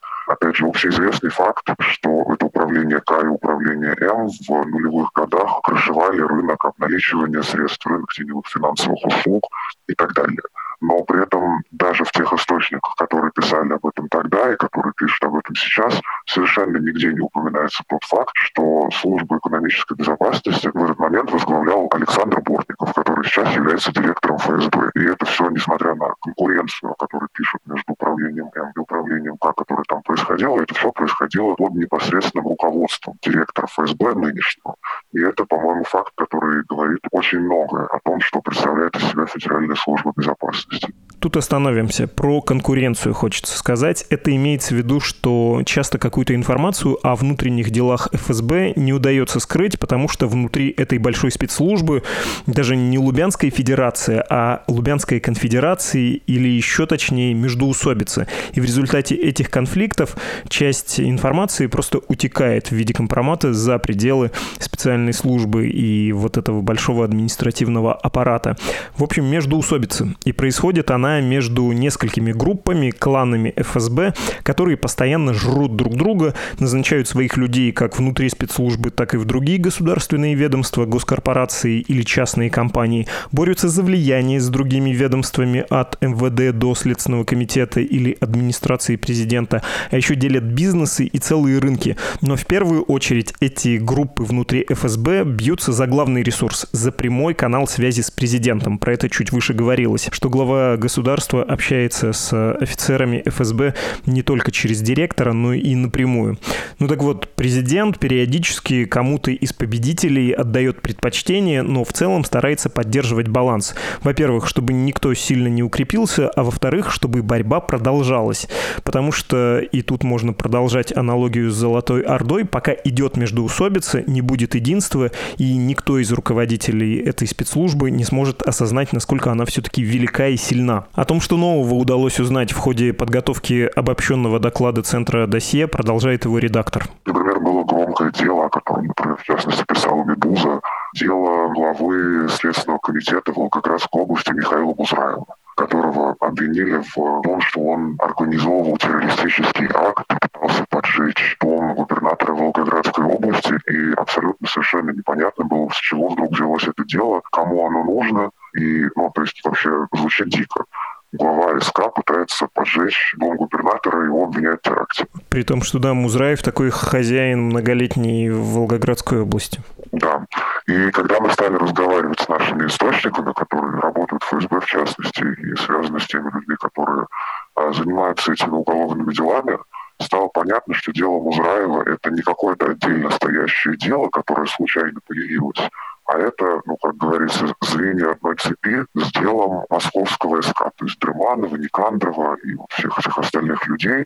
Же, 0.59 0.67
общеизвестный 0.67 1.29
факт, 1.29 1.65
что 1.79 2.33
это 2.33 2.47
управление 2.47 2.99
К 2.99 3.21
и 3.23 3.27
управление 3.27 3.95
М 4.01 4.27
в 4.27 4.67
нулевых 4.67 5.09
годах 5.15 5.61
крышевали 5.63 6.19
рынок 6.19 6.65
обналичивания 6.65 7.41
средств, 7.43 7.85
рынок 7.87 8.11
теневых 8.11 8.45
финансовых 8.45 9.05
услуг 9.05 9.43
и 9.87 9.93
так 9.93 10.13
далее. 10.13 10.41
Но 10.81 11.01
при 11.03 11.23
этом 11.23 11.63
даже 11.71 12.03
в 12.03 12.11
тех 12.11 12.33
источниках, 12.33 12.93
которые 12.97 13.31
писали 13.31 13.71
об 13.71 13.85
этом 13.85 14.09
тогда 14.09 14.51
и 14.51 14.57
которые 14.57 14.91
пишут 14.97 15.23
об 15.23 15.37
этом 15.37 15.55
сейчас, 15.55 16.01
совершенно 16.29 16.77
нигде 16.77 17.13
не 17.13 17.21
упоминается 17.21 17.83
тот 17.87 18.03
факт, 18.03 18.31
что 18.35 18.89
службу 18.91 19.37
экономической 19.37 19.95
безопасности 19.95 20.69
в 20.73 20.83
этот 20.83 20.99
момент 20.99 21.31
возглавлял 21.31 21.89
Александр 21.91 22.41
Бортников, 22.41 22.93
который 22.93 23.25
сейчас 23.25 23.55
является 23.55 23.91
директором 23.91 24.37
ФСБ. 24.37 24.91
И 24.95 25.03
это 25.05 25.25
все, 25.25 25.49
несмотря 25.49 25.95
на 25.95 26.13
конкуренцию, 26.21 26.93
которую 26.95 27.29
пишут 27.33 27.61
между 27.65 27.93
управлением 27.93 28.49
М 28.55 28.71
и 28.75 28.79
управлением 28.79 29.37
К, 29.37 29.53
которое 29.53 29.83
там 29.87 30.01
происходило, 30.03 30.61
это 30.61 30.73
все 30.73 30.91
происходило 30.91 31.55
под 31.55 31.73
непосредственным 31.73 32.47
руководством 32.47 33.17
директора 33.21 33.67
ФСБ 33.67 34.13
нынешнего. 34.13 34.75
И 35.13 35.21
это, 35.21 35.45
по-моему, 35.45 35.83
факт, 35.83 36.13
который 36.15 36.63
говорит 36.69 36.99
очень 37.11 37.39
многое 37.39 37.85
о 37.85 37.99
том, 37.99 38.19
что 38.21 38.41
представляет 38.41 38.95
из 38.95 39.09
себя 39.09 39.25
Федеральная 39.25 39.75
служба 39.75 40.13
безопасности. 40.15 40.93
Тут 41.19 41.35
остановимся. 41.35 42.07
Про 42.07 42.41
конкуренцию 42.41 43.13
хочется 43.13 43.57
сказать. 43.57 44.05
Это 44.09 44.33
имеется 44.33 44.73
в 44.73 44.77
виду, 44.77 45.01
что 45.01 45.61
часто 45.65 45.97
какую-то 45.97 46.33
информацию 46.33 46.97
о 47.05 47.15
внутренних 47.17 47.71
делах 47.71 48.07
ФСБ 48.13 48.73
не 48.77 48.93
удается 48.93 49.41
скрыть, 49.41 49.77
потому 49.77 50.07
что 50.07 50.27
внутри 50.27 50.73
этой 50.77 50.97
большой 50.97 51.31
спецслужбы 51.31 52.03
даже 52.47 52.77
не 52.77 52.97
Лубянская 52.97 53.51
федерация, 53.51 54.25
а 54.29 54.63
Лубянская 54.67 55.19
конфедерация 55.19 56.21
или 56.25 56.47
еще 56.47 56.85
точнее 56.85 57.33
междуусобицы. 57.33 58.27
И 58.53 58.61
в 58.61 58.63
результате 58.63 59.15
этих 59.15 59.49
конфликтов 59.49 60.15
часть 60.47 61.01
информации 61.01 61.67
просто 61.67 61.99
утекает 62.07 62.67
в 62.67 62.71
виде 62.71 62.93
компромата 62.93 63.53
за 63.53 63.77
пределы 63.77 64.31
специальной 64.59 65.13
службы 65.13 65.67
и 65.67 66.13
вот 66.13 66.37
этого 66.37 66.61
большого 66.61 67.03
административного 67.03 67.93
аппарата. 67.93 68.55
В 68.95 69.03
общем, 69.03 69.25
междуусобицы. 69.25 70.15
И 70.23 70.31
происходит 70.31 70.91
она 70.91 71.08
она 71.09 71.21
между 71.21 71.71
несколькими 71.71 72.31
группами, 72.31 72.91
кланами 72.91 73.53
ФСБ, 73.57 74.13
которые 74.43 74.77
постоянно 74.77 75.33
жрут 75.33 75.75
друг 75.75 75.95
друга, 75.95 76.35
назначают 76.59 77.07
своих 77.07 77.37
людей 77.37 77.71
как 77.71 77.97
внутри 77.97 78.29
спецслужбы, 78.29 78.91
так 78.91 79.13
и 79.13 79.17
в 79.17 79.25
другие 79.25 79.57
государственные 79.57 80.35
ведомства, 80.35 80.85
госкорпорации 80.85 81.79
или 81.79 82.03
частные 82.03 82.49
компании, 82.49 83.07
борются 83.31 83.69
за 83.69 83.83
влияние 83.83 84.39
с 84.39 84.49
другими 84.49 84.91
ведомствами 84.91 85.65
от 85.69 86.01
МВД 86.01 86.57
до 86.57 86.75
Следственного 86.75 87.23
комитета 87.23 87.79
или 87.79 88.15
администрации 88.19 88.95
президента, 88.95 89.61
а 89.91 89.97
еще 89.97 90.15
делят 90.15 90.43
бизнесы 90.43 91.05
и 91.05 91.17
целые 91.17 91.59
рынки. 91.59 91.97
Но 92.21 92.35
в 92.35 92.45
первую 92.45 92.83
очередь 92.83 93.33
эти 93.39 93.77
группы 93.77 94.23
внутри 94.23 94.65
ФСБ 94.69 95.23
бьются 95.23 95.71
за 95.71 95.87
главный 95.87 96.23
ресурс, 96.23 96.67
за 96.71 96.91
прямой 96.91 97.33
канал 97.33 97.67
связи 97.67 98.01
с 98.01 98.11
президентом. 98.11 98.77
Про 98.77 98.93
это 98.93 99.09
чуть 99.09 99.31
выше 99.31 99.53
говорилось, 99.53 100.09
что 100.11 100.29
глава 100.29 100.77
государства 100.77 100.98
государство 100.99 101.43
общается 101.43 102.11
с 102.11 102.53
офицерами 102.55 103.23
ФСБ 103.25 103.73
не 104.05 104.21
только 104.21 104.51
через 104.51 104.81
директора, 104.81 105.31
но 105.31 105.53
и 105.53 105.73
напрямую. 105.73 106.37
Ну 106.77 106.89
так 106.89 107.01
вот, 107.01 107.29
президент 107.37 107.99
периодически 107.99 108.83
кому-то 108.83 109.31
из 109.31 109.53
победителей 109.53 110.33
отдает 110.33 110.81
предпочтение, 110.81 111.61
но 111.61 111.85
в 111.85 111.93
целом 111.93 112.25
старается 112.25 112.69
поддерживать 112.69 113.29
баланс. 113.29 113.75
Во-первых, 114.03 114.45
чтобы 114.45 114.73
никто 114.73 115.13
сильно 115.13 115.47
не 115.47 115.63
укрепился, 115.63 116.27
а 116.27 116.43
во-вторых, 116.43 116.91
чтобы 116.91 117.23
борьба 117.23 117.61
продолжалась. 117.61 118.49
Потому 118.83 119.13
что, 119.13 119.59
и 119.59 119.81
тут 119.81 120.03
можно 120.03 120.33
продолжать 120.33 120.95
аналогию 120.95 121.49
с 121.49 121.55
Золотой 121.55 122.01
Ордой, 122.01 122.43
пока 122.43 122.73
идет 122.73 123.15
междоусобица, 123.15 124.03
не 124.05 124.19
будет 124.19 124.55
единства, 124.55 125.11
и 125.37 125.55
никто 125.55 125.97
из 125.97 126.11
руководителей 126.11 126.97
этой 126.97 127.25
спецслужбы 127.25 127.89
не 127.89 128.03
сможет 128.03 128.41
осознать, 128.41 128.91
насколько 128.91 129.31
она 129.31 129.45
все-таки 129.45 129.81
велика 129.81 130.27
и 130.27 130.35
сильна. 130.35 130.88
О 130.93 131.05
том, 131.05 131.21
что 131.21 131.37
нового 131.37 131.75
удалось 131.75 132.19
узнать 132.19 132.51
в 132.51 132.57
ходе 132.57 132.93
подготовки 132.93 133.69
обобщенного 133.75 134.39
доклада 134.39 134.81
Центра 134.81 135.27
досье, 135.27 135.67
продолжает 135.67 136.25
его 136.25 136.39
редактор. 136.39 136.87
Например, 137.05 137.39
было 137.39 137.63
громкое 137.63 138.11
дело, 138.11 138.45
о 138.45 138.49
котором, 138.49 138.87
например, 138.87 139.17
в 139.17 139.23
частности, 139.23 139.63
писала 139.67 140.03
Медуза, 140.03 140.61
дело 140.95 141.53
главы 141.53 142.27
Следственного 142.29 142.79
комитета 142.79 143.31
Волгоградской 143.31 144.01
области 144.01 144.31
Михаила 144.31 144.73
Бузраева 144.73 145.25
которого 145.59 146.15
обвинили 146.21 146.81
в 146.81 147.21
том, 147.21 147.41
что 147.41 147.59
он 147.59 147.97
организовывал 147.99 148.77
террористический 148.77 149.67
акт 149.67 150.05
и 150.09 150.15
пытался 150.15 150.65
поджечь 150.69 151.37
дом 151.41 151.75
губернатора 151.75 152.33
Волгоградской 152.33 153.05
области. 153.05 153.53
И 153.69 153.93
абсолютно 153.93 154.47
совершенно 154.47 154.91
непонятно 154.91 155.43
было, 155.43 155.69
с 155.69 155.75
чего 155.75 156.09
вдруг 156.09 156.31
взялось 156.31 156.63
это 156.63 156.85
дело, 156.85 157.21
кому 157.31 157.67
оно 157.67 157.83
нужно. 157.83 158.31
И, 158.57 158.85
ну, 158.95 159.11
то 159.13 159.21
есть 159.21 159.39
вообще 159.43 159.69
звучит 159.93 160.29
дико 160.29 160.63
глава 161.11 161.59
СК 161.59 161.93
пытается 161.93 162.47
поджечь 162.53 163.15
дом 163.17 163.35
губернатора, 163.37 164.03
и 164.03 164.05
его 164.05 164.25
обвиняют 164.25 164.61
в 164.61 164.63
теракте. 164.63 165.07
При 165.29 165.43
том, 165.43 165.61
что, 165.61 165.79
да, 165.79 165.93
Музраев 165.93 166.41
такой 166.43 166.69
хозяин 166.69 167.45
многолетний 167.45 168.29
в 168.29 168.53
Волгоградской 168.53 169.21
области. 169.21 169.61
Да. 169.91 170.25
И 170.67 170.91
когда 170.91 171.19
мы 171.19 171.31
стали 171.31 171.55
разговаривать 171.55 172.19
с 172.19 172.27
нашими 172.27 172.67
источниками, 172.67 173.33
которые 173.33 173.79
работают 173.81 174.23
в 174.23 174.27
ФСБ 174.27 174.59
в 174.59 174.65
частности, 174.65 175.23
и 175.23 175.55
связаны 175.55 175.99
с 175.99 176.07
теми 176.07 176.29
людьми, 176.33 176.55
которые 176.59 177.07
а, 177.55 177.73
занимаются 177.73 178.31
этими 178.31 178.51
уголовными 178.51 179.11
делами, 179.13 179.57
стало 179.99 180.27
понятно, 180.27 180.73
что 180.73 180.91
дело 180.91 181.19
Музраева– 181.19 181.83
это 181.85 182.11
не 182.11 182.21
какое-то 182.21 182.67
отдельно 182.67 183.09
стоящее 183.09 183.77
дело, 183.77 184.09
которое 184.09 184.45
случайно 184.45 184.99
появилось, 185.07 185.69
а 186.09 186.17
это, 186.17 186.61
ну, 186.65 186.75
как 186.77 186.97
говорится, 186.97 187.45
звенья 187.61 188.13
одной 188.13 188.35
цепи 188.37 188.83
с 188.95 189.11
делом 189.11 189.65
московского 189.69 190.41
СК, 190.41 190.71
то 190.75 190.85
есть 190.85 190.99
Дрыманова, 190.99 191.55
Никандрова 191.55 192.35
и 192.43 192.55
всех 192.71 192.97
этих 192.97 193.15
остальных 193.15 193.67
людей. 193.67 194.05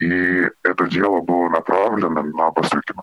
И 0.00 0.50
это 0.64 0.86
дело 0.88 1.20
было 1.20 1.48
направлено 1.48 2.22
на 2.22 2.50
Бастрыкина. 2.50 3.02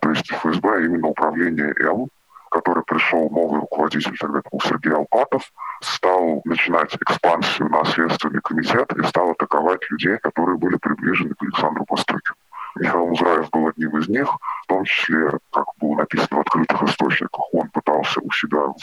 То 0.00 0.10
есть 0.10 0.30
ФСБ, 0.30 0.76
а 0.76 0.80
именно 0.80 1.08
управление 1.08 1.74
М, 1.80 2.06
который 2.52 2.84
пришел 2.84 3.28
новый 3.30 3.60
руководитель, 3.62 4.16
тогда 4.16 4.42
был 4.48 4.60
Сергей 4.60 4.92
Алпатов, 4.92 5.50
стал 5.80 6.40
начинать 6.44 6.94
экспансию 7.00 7.68
на 7.68 7.84
Следственный 7.84 8.40
комитет 8.40 8.92
и 8.96 9.02
стал 9.08 9.32
атаковать 9.32 9.80
людей, 9.90 10.18
которые 10.18 10.56
были 10.56 10.76
приближены 10.76 11.34
к 11.34 11.42
Александру 11.42 11.84
Бастрыкину. 11.88 12.36
Михаил 12.76 13.08
Музраев 13.08 13.50
был 13.50 13.66
одним 13.68 13.98
из 13.98 14.08
них, 14.08 14.28
в 14.28 14.66
том 14.68 14.84
числе, 14.84 15.30
как 15.52 15.66
было 15.80 15.96
написано 15.96 16.38
в 16.38 16.40
открытых 16.40 16.82
источниках, 16.84 16.97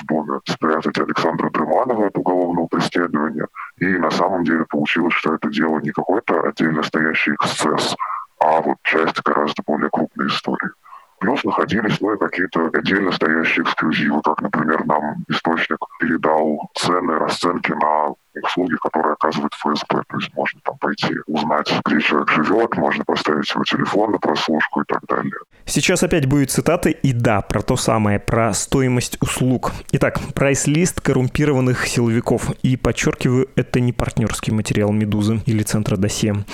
доме 0.03 0.39
спрятать 0.45 0.97
Александра 0.97 1.49
Дрыманова 1.49 2.07
от 2.07 2.17
уголовного 2.17 2.67
преследования, 2.67 3.47
и 3.77 3.85
на 3.85 4.11
самом 4.11 4.43
деле 4.43 4.65
получилось, 4.65 5.13
что 5.13 5.35
это 5.35 5.49
дело 5.49 5.79
не 5.79 5.91
какой-то 5.91 6.41
отдельно 6.41 6.83
стоящий 6.83 7.33
эксцесс, 7.33 7.95
а 8.39 8.61
вот 8.61 8.77
часть 8.83 9.21
гораздо 9.23 9.63
более 9.65 9.89
крупной 9.89 10.27
истории. 10.27 10.71
Плюс 11.19 11.43
находились 11.45 12.01
ну, 12.01 12.13
и 12.13 12.19
какие-то 12.19 12.69
отдельно 12.73 13.11
стоящие 13.11 13.63
эксклюзивы, 13.63 14.21
как, 14.21 14.41
например, 14.41 14.85
нам 14.85 15.23
источник 15.29 15.79
передал 15.99 16.69
цены, 16.75 17.17
расценки 17.17 17.71
на 17.71 18.13
услуги, 18.43 18.75
которые 18.75 19.13
оказывает 19.13 19.53
ФСБ. 19.53 20.03
То 20.09 20.17
есть 20.17 20.33
можно 20.35 20.59
там 20.63 20.77
пойти 20.77 21.15
узнать, 21.27 21.73
где 21.85 22.01
человек 22.01 22.29
живет, 22.29 22.75
можно 22.75 23.05
поставить 23.05 23.49
его 23.53 23.63
телефон 23.63 24.11
на 24.11 24.17
прослушку 24.17 24.81
и 24.81 24.85
так 24.85 25.05
далее. 25.07 25.39
Сейчас 25.67 26.03
опять 26.03 26.27
будет 26.27 26.51
цитаты, 26.51 26.91
и 26.91 27.11
да, 27.11 27.41
про 27.41 27.61
то 27.61 27.75
самое, 27.75 28.19
про 28.19 28.53
стоимость 28.53 29.17
услуг. 29.19 29.73
Итак, 29.91 30.19
прайс-лист 30.35 31.01
коррумпированных 31.01 31.87
силовиков. 31.87 32.51
И 32.61 32.77
подчеркиваю, 32.77 33.49
это 33.55 33.79
не 33.79 33.91
партнерский 33.91 34.51
материал 34.51 34.91
«Медузы» 34.91 35.41
или 35.47 35.63
Центра 35.63 35.97
досье. 35.97 36.45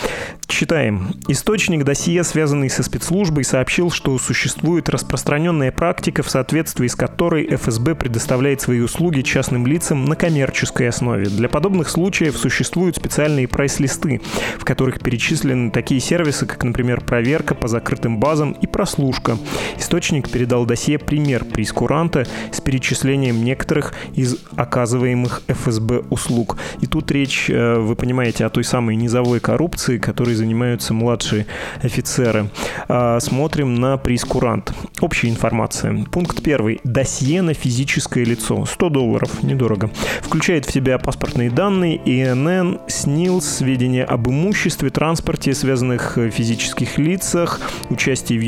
Читаем. 0.48 1.14
Источник 1.28 1.84
досье, 1.84 2.24
связанный 2.24 2.70
со 2.70 2.84
спецслужбой, 2.84 3.44
сообщил, 3.44 3.92
что 3.92 4.18
существует 4.18 4.90
распространенная 4.90 5.72
практика, 5.72 6.24
в 6.24 6.30
соответствии 6.30 6.88
с 6.88 6.96
которой 6.96 7.56
ФСБ 7.56 7.96
предоставляет 7.96 8.62
свои 8.62 8.80
услуги 8.80 9.22
частным 9.22 9.68
лицам 9.68 10.06
на 10.06 10.16
коммерческой 10.16 10.90
основе. 10.90 11.26
Для 11.26 11.50
подобных 11.50 11.90
случаев 11.90 12.38
существуют 12.38 12.96
специальные 12.96 13.48
прайс-листы, 13.48 14.22
в 14.58 14.64
которых 14.64 15.02
перечислены 15.02 15.72
такие 15.72 16.00
сервисы, 16.00 16.46
как, 16.46 16.64
например, 16.64 17.02
проверка 17.02 17.56
по 17.56 17.68
закрытым 17.68 18.20
базам 18.20 18.52
и 18.52 18.68
прослушка. 19.02 19.38
Источник 19.80 20.30
передал 20.30 20.66
досье 20.66 21.00
пример 21.00 21.44
прейскуранта 21.44 22.26
с 22.52 22.62
перечислением 22.62 23.44
некоторых 23.44 23.94
из 24.14 24.38
оказываемых 24.56 25.42
ФСБ 25.48 26.04
услуг. 26.12 26.58
И 26.82 26.86
тут 26.86 27.12
речь, 27.12 27.50
э, 27.50 27.80
вы 27.80 27.96
понимаете, 27.96 28.46
о 28.46 28.50
той 28.50 28.64
самой 28.64 28.96
низовой 28.96 29.40
коррупции, 29.40 29.98
которой 29.98 30.36
занимаются 30.36 30.94
младшие 30.94 31.48
офицеры. 31.82 32.50
А, 32.88 33.20
смотрим 33.20 33.76
на 33.76 33.98
прейскурант. 33.98 34.72
Общая 35.00 35.30
информация. 35.30 36.06
Пункт 36.12 36.44
первый. 36.44 36.80
Досье 36.84 37.42
на 37.42 37.56
физическое 37.56 38.24
лицо. 38.24 38.66
100 38.66 38.90
долларов. 38.90 39.42
Недорого. 39.42 39.90
Включает 40.22 40.66
в 40.66 40.72
себя 40.72 41.00
паспортные 41.00 41.50
данные, 41.50 41.98
ИНН, 42.06 42.82
СНИЛС, 42.88 43.46
сведения 43.46 44.04
об 44.04 44.28
имуществе, 44.28 44.92
транспорте, 44.92 45.54
связанных 45.54 46.18
э, 46.18 46.30
физических 46.30 47.00
лицах, 47.00 47.60
участии 47.90 48.38
в 48.38 48.42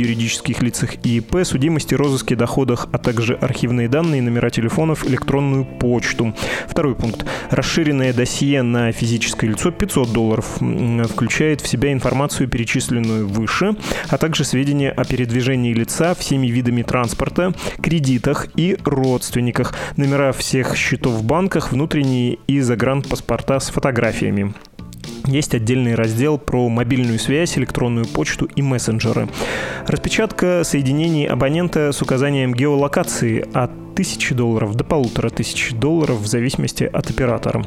юридических 0.44 0.62
лицах 0.62 0.96
и 1.06 1.18
ИП, 1.18 1.46
судимости, 1.46 1.96
розыске, 1.96 2.36
доходах, 2.36 2.88
а 2.92 2.98
также 2.98 3.36
архивные 3.36 3.88
данные, 3.88 4.22
номера 4.22 4.50
телефонов, 4.50 5.06
электронную 5.06 5.66
почту. 5.66 6.34
Второй 6.68 6.96
пункт. 6.96 7.26
Расширенное 7.50 8.14
досье 8.14 8.62
на 8.62 8.92
физическое 8.92 9.48
лицо 9.48 9.72
500 9.72 10.12
долларов. 10.12 10.46
Включает 11.10 11.62
в 11.62 11.68
себя 11.68 11.92
информацию, 11.92 12.48
перечисленную 12.48 13.28
выше, 13.28 13.76
а 14.10 14.18
также 14.18 14.44
сведения 14.44 14.92
о 14.92 15.06
передвижении 15.06 15.74
лица 15.74 16.14
всеми 16.14 16.48
видами 16.48 16.84
транспорта, 16.84 17.54
кредитах 17.82 18.48
и 18.56 18.78
родственниках, 18.84 19.74
номера 19.98 20.32
всех 20.32 20.76
счетов 20.76 21.14
в 21.14 21.24
банках, 21.24 21.72
внутренние 21.72 22.38
и 22.48 22.60
загранпаспорта 22.60 23.60
с 23.60 23.70
фотографиями. 23.70 24.54
Есть 25.26 25.56
отдельный 25.56 25.96
раздел 25.96 26.38
про 26.38 26.68
мобильную 26.68 27.18
связь, 27.18 27.58
электронную 27.58 28.06
почту 28.06 28.46
и 28.56 28.62
мессенджеры. 28.62 29.30
Распечатка 29.88 30.64
соединений 30.66 31.26
абонента 31.26 31.92
с 31.92 32.02
указанием 32.02 32.54
геолокации 32.54 33.48
от 33.54 33.72
1000 33.94 34.36
долларов 34.36 34.76
до 34.76 34.84
полутора 34.84 35.30
тысяч 35.30 35.72
долларов 35.74 36.20
в 36.20 36.28
зависимости 36.28 36.84
от 36.84 37.10
оператора. 37.10 37.64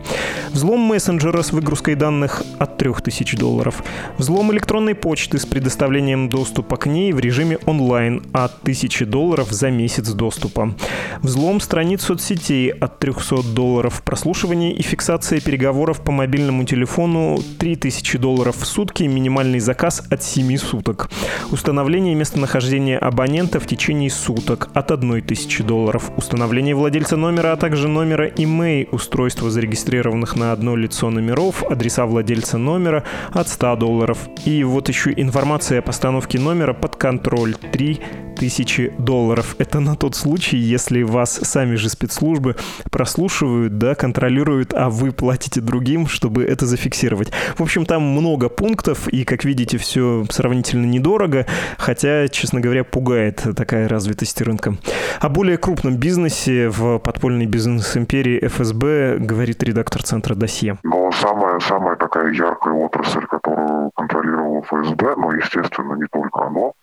Взлом 0.53 0.81
мессенджера 0.81 1.43
с 1.43 1.53
выгрузкой 1.53 1.95
данных 1.95 2.43
от 2.59 2.77
3000 2.79 3.37
долларов. 3.37 3.83
Взлом 4.19 4.53
электронной 4.53 4.95
почты 4.95 5.39
с 5.39 5.47
предоставлением 5.47 6.29
доступа 6.29 6.77
к 6.77 6.87
ней 6.87 7.13
в 7.13 7.21
режиме 7.21 7.59
онлайн 7.67 8.23
от 8.33 8.61
1000 8.63 9.07
долларов 9.07 9.51
за 9.51 9.71
месяц 9.71 10.11
доступа. 10.11 10.75
Взлом 11.23 11.61
страниц 11.61 12.03
соцсетей 12.03 12.71
от 12.71 12.99
300 12.99 13.55
долларов. 13.55 14.03
Прослушивание 14.03 14.75
и 14.75 14.83
фиксация 14.83 15.41
переговоров 15.41 16.03
по 16.03 16.13
мобильному 16.13 16.65
телефону 16.65 17.39
3000 17.59 18.19
долларов 18.19 18.57
в 18.57 18.67
сутки. 18.67 19.05
Минимальный 19.05 19.61
заказ 19.61 20.03
от 20.11 20.23
7 20.23 20.57
суток. 20.57 21.09
Установление 21.51 22.15
местонахождения 22.15 22.99
абонента 22.99 23.61
в 23.61 23.67
течение 23.67 24.11
суток 24.11 24.69
от 24.75 24.91
1000 24.91 25.63
долларов 25.63 26.11
установление 26.17 26.75
владельца 26.75 27.17
номера, 27.17 27.53
а 27.53 27.57
также 27.57 27.89
номера 27.89 28.29
email 28.29 28.89
устройства, 28.91 29.51
зарегистрированных 29.51 30.37
на 30.37 30.53
одно 30.53 30.77
лицо 30.77 31.11
номеров, 31.11 31.63
адреса 31.63 32.07
владельца 32.07 32.59
номера 32.59 33.05
от 33.33 33.49
100 33.49 33.77
долларов. 33.77 34.19
И 34.45 34.65
вот 34.65 34.89
еще 34.89 35.13
информация 35.17 35.81
о 35.81 35.83
постановке 35.83 36.39
номера 36.39 36.73
под 36.73 36.97
контроль 36.97 37.55
3 37.73 38.01
тысячи 38.37 38.93
долларов. 38.99 39.57
Это 39.59 39.81
на 39.81 39.97
тот 39.97 40.15
случай, 40.15 40.57
если 40.59 41.03
вас 41.03 41.41
сами 41.43 41.75
же 41.75 41.89
спецслужбы 41.89 42.57
прослушивают, 42.91 43.79
да, 43.79 43.95
контролируют, 43.95 44.75
а 44.75 44.91
вы 44.91 45.13
платите 45.13 45.61
другим, 45.61 46.07
чтобы 46.07 46.45
это 46.45 46.67
зафиксировать. 46.67 47.33
В 47.57 47.63
общем, 47.63 47.87
там 47.87 48.03
много 48.03 48.49
пунктов, 48.49 49.09
и, 49.09 49.25
как 49.25 49.45
видите, 49.45 49.79
все 49.79 50.25
сравнительно 50.31 50.87
недорого, 50.87 51.47
хотя, 51.79 52.29
честно 52.29 52.61
говоря, 52.61 52.85
пугает 52.85 53.43
такая 53.57 53.89
развитость 53.89 54.41
рынка. 54.43 54.77
О 55.21 55.29
более 55.29 55.57
крупном 55.57 55.97
бизнесе 55.97 56.69
в 56.69 56.99
подпольной 56.99 57.47
бизнес-империи 57.47 58.47
ФСБ 58.47 59.17
говорит 59.19 59.63
редактор 59.63 60.03
Центра 60.03 60.35
«Досье». 60.35 60.79
Но 60.83 61.11
самая, 61.13 61.59
самая 61.61 61.97
такая 61.97 62.33
яркая 62.33 62.75
отрасль, 62.75 63.27
которую 63.27 63.91
контролировал 63.95 64.63
ФСБ, 64.63 65.15
но, 65.17 65.33
естественно, 65.33 65.95
не 65.95 66.07
только 66.13 66.47
оно, 66.47 66.75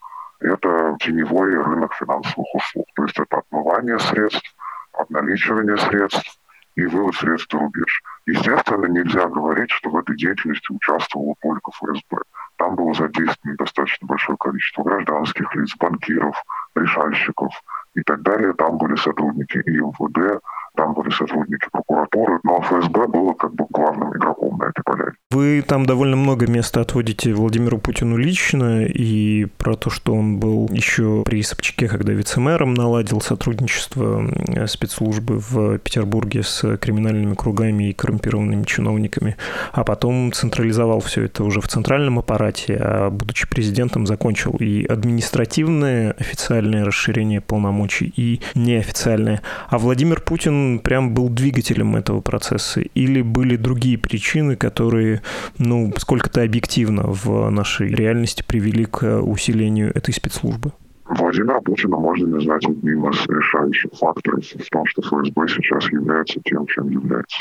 это 0.43 0.95
теневой 0.99 1.55
рынок 1.55 1.93
финансовых 1.93 2.47
услуг. 2.53 2.85
То 2.95 3.03
есть 3.03 3.19
это 3.19 3.37
отмывание 3.37 3.99
средств, 3.99 4.55
обналичивание 4.93 5.77
средств 5.77 6.39
и 6.75 6.85
вывод 6.85 7.15
средств 7.15 7.51
за 7.51 7.59
рубеж. 7.59 8.01
Естественно, 8.25 8.85
нельзя 8.85 9.27
говорить, 9.27 9.71
что 9.71 9.89
в 9.89 9.97
этой 9.97 10.15
деятельности 10.15 10.71
участвовало 10.71 11.35
только 11.41 11.71
ФСБ. 11.71 12.17
Там 12.57 12.75
было 12.75 12.93
задействовано 12.93 13.57
достаточно 13.57 14.07
большое 14.07 14.37
количество 14.37 14.83
гражданских 14.83 15.53
лиц, 15.55 15.75
банкиров, 15.77 16.35
решальщиков 16.75 17.53
и 17.95 18.01
так 18.03 18.21
далее. 18.21 18.53
Там 18.53 18.77
были 18.77 18.95
сотрудники 18.95 19.57
и 19.57 19.71
МВД, 19.71 20.41
там 20.75 20.93
были 20.93 21.09
сотрудники 21.11 21.67
прокуратуры, 21.71 22.39
но 22.43 22.61
ФСБ 22.61 23.07
было 23.07 23.33
как 23.33 23.53
бы 23.53 23.65
главным 23.69 24.15
игроком 24.15 24.57
на 24.57 24.65
этой 24.65 24.83
поляне. 24.83 25.11
Вы 25.31 25.63
там 25.65 25.85
довольно 25.85 26.15
много 26.15 26.47
места 26.47 26.81
отводите 26.81 27.33
Владимиру 27.33 27.77
Путину 27.77 28.17
лично, 28.17 28.83
и 28.85 29.45
про 29.57 29.75
то, 29.75 29.89
что 29.89 30.13
он 30.13 30.39
был 30.39 30.69
еще 30.71 31.23
при 31.25 31.41
Собчаке, 31.41 31.87
когда 31.87 32.13
вице-мэром 32.13 32.73
наладил 32.73 33.21
сотрудничество 33.21 34.27
спецслужбы 34.67 35.39
в 35.39 35.77
Петербурге 35.79 36.43
с 36.43 36.77
криминальными 36.77 37.35
кругами 37.35 37.89
и 37.89 37.93
коррумпированными 37.93 38.63
чиновниками, 38.63 39.37
а 39.71 39.83
потом 39.83 40.31
централизовал 40.31 40.99
все 41.01 41.23
это 41.23 41.43
уже 41.43 41.61
в 41.61 41.67
центральном 41.67 42.19
аппарате, 42.19 42.77
а 42.79 43.09
будучи 43.09 43.47
президентом 43.47 44.05
закончил 44.05 44.55
и 44.59 44.85
административное 44.85 46.11
официальное 46.11 46.85
расширение 46.85 47.41
полномочий, 47.41 48.13
и 48.15 48.41
неофициальное. 48.55 49.41
А 49.69 49.77
Владимир 49.77 50.21
Путин 50.21 50.62
прям 50.83 51.13
был 51.13 51.29
двигателем 51.29 51.95
этого 51.95 52.21
процесса? 52.21 52.81
Или 52.81 53.21
были 53.21 53.55
другие 53.55 53.97
причины, 53.97 54.55
которые, 54.55 55.21
ну, 55.57 55.93
сколько-то 55.97 56.41
объективно 56.43 57.03
в 57.05 57.49
нашей 57.49 57.87
реальности 57.89 58.43
привели 58.47 58.85
к 58.85 59.21
усилению 59.21 59.91
этой 59.95 60.13
спецслужбы? 60.13 60.71
Владимира 61.05 61.59
Путина 61.61 61.97
можно 61.97 62.27
назвать 62.27 62.65
одним 62.65 63.09
из 63.09 63.25
решающих 63.27 63.91
факторов 63.93 64.43
в 64.43 64.69
том, 64.69 64.85
что 64.85 65.01
ФСБ 65.01 65.47
сейчас 65.47 65.91
является 65.91 66.39
тем, 66.45 66.65
чем 66.67 66.89
является. 66.89 67.37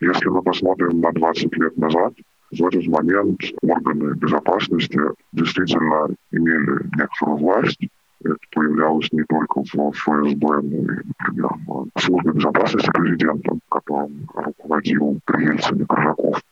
Если 0.00 0.28
мы 0.28 0.42
посмотрим 0.42 1.00
на 1.00 1.10
20 1.12 1.56
лет 1.56 1.76
назад, 1.76 2.12
В 2.50 2.66
этот 2.66 2.86
момент 2.86 3.40
органы 3.62 4.14
безопасности 4.14 4.98
действительно 5.32 6.08
имели 6.32 6.82
некоторую 6.96 7.36
власть, 7.38 7.78
это 8.24 8.36
появлялось 8.52 9.12
не 9.12 9.22
только 9.24 9.62
в 9.62 9.92
ФСБ, 9.92 10.60
но 10.62 10.76
и, 10.76 11.00
например, 11.18 11.50
в 11.94 12.00
службе 12.00 12.32
безопасности 12.32 12.90
президента, 12.90 13.58
которым 13.70 14.28
руководил 14.34 15.20
при 15.24 15.44
Ельцине 15.44 15.86
Коржаков. 15.86 16.42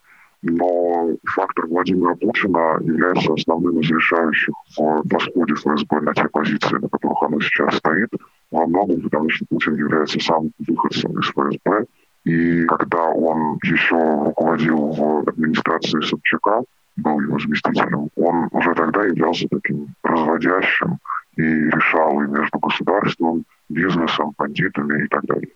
Но 0.42 1.16
фактор 1.24 1.66
Владимира 1.66 2.14
Путина 2.14 2.78
является 2.80 3.32
основным 3.32 3.80
из 3.80 3.90
решающих 3.90 4.54
в 4.76 5.02
восходе 5.04 5.54
ФСБ 5.54 6.00
на 6.00 6.14
те 6.14 6.28
позиции, 6.28 6.76
на 6.76 6.88
которых 6.88 7.22
оно 7.22 7.40
сейчас 7.40 7.76
стоит, 7.76 8.10
во 8.50 8.66
многом 8.66 9.00
потому, 9.00 9.28
что 9.30 9.44
Путин 9.48 9.74
является 9.74 10.20
сам 10.20 10.50
выходцем 10.66 11.18
из 11.18 11.26
ФСБ. 11.30 11.86
И 12.24 12.64
когда 12.66 13.04
он 13.08 13.58
еще 13.64 13.96
руководил 13.96 14.90
в 14.90 15.28
администрации 15.28 16.00
Собчака, 16.00 16.62
был 16.96 17.20
его 17.20 17.38
заместителем, 17.38 18.08
он 18.16 18.48
уже 18.52 18.74
тогда 18.74 19.04
являлся 19.04 19.46
таким 19.48 19.88
разводящим 20.02 20.98
и 21.36 21.42
решал 21.42 22.22
и 22.22 22.26
между 22.26 22.58
государством, 22.58 23.44
бизнесом, 23.68 24.32
бандитами 24.38 25.04
и 25.04 25.08
так 25.08 25.24
далее. 25.24 25.48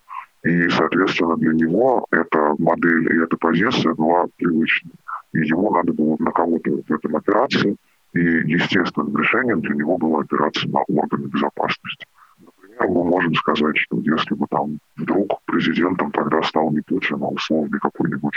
И, 0.43 0.69
соответственно, 0.71 1.37
для 1.37 1.53
него 1.53 2.07
эта 2.11 2.55
модель 2.59 3.15
и 3.15 3.23
эта 3.23 3.37
позиция 3.37 3.95
была 3.95 4.27
привычной. 4.37 4.93
И 5.33 5.41
ему 5.41 5.71
надо 5.75 5.93
было 5.93 6.17
на 6.19 6.31
кого-то 6.31 6.71
в 6.71 6.93
этом 6.93 7.17
опираться. 7.17 7.69
И 8.13 8.19
естественным 8.19 9.17
решением 9.17 9.61
для 9.61 9.75
него 9.75 9.97
было 9.97 10.23
опираться 10.23 10.69
на 10.69 10.81
органы 10.89 11.27
безопасности. 11.27 12.07
Например, 12.41 12.89
мы 12.89 13.05
можем 13.05 13.35
сказать, 13.35 13.77
что 13.77 13.99
если 13.99 14.35
бы 14.35 14.47
там 14.51 14.79
вдруг 14.97 15.41
президентом 15.45 16.11
тогда 16.11 16.43
стал 16.43 16.71
не 16.73 16.81
Путин, 16.81 17.23
а 17.23 17.29
условный 17.29 17.79
какой-нибудь 17.79 18.35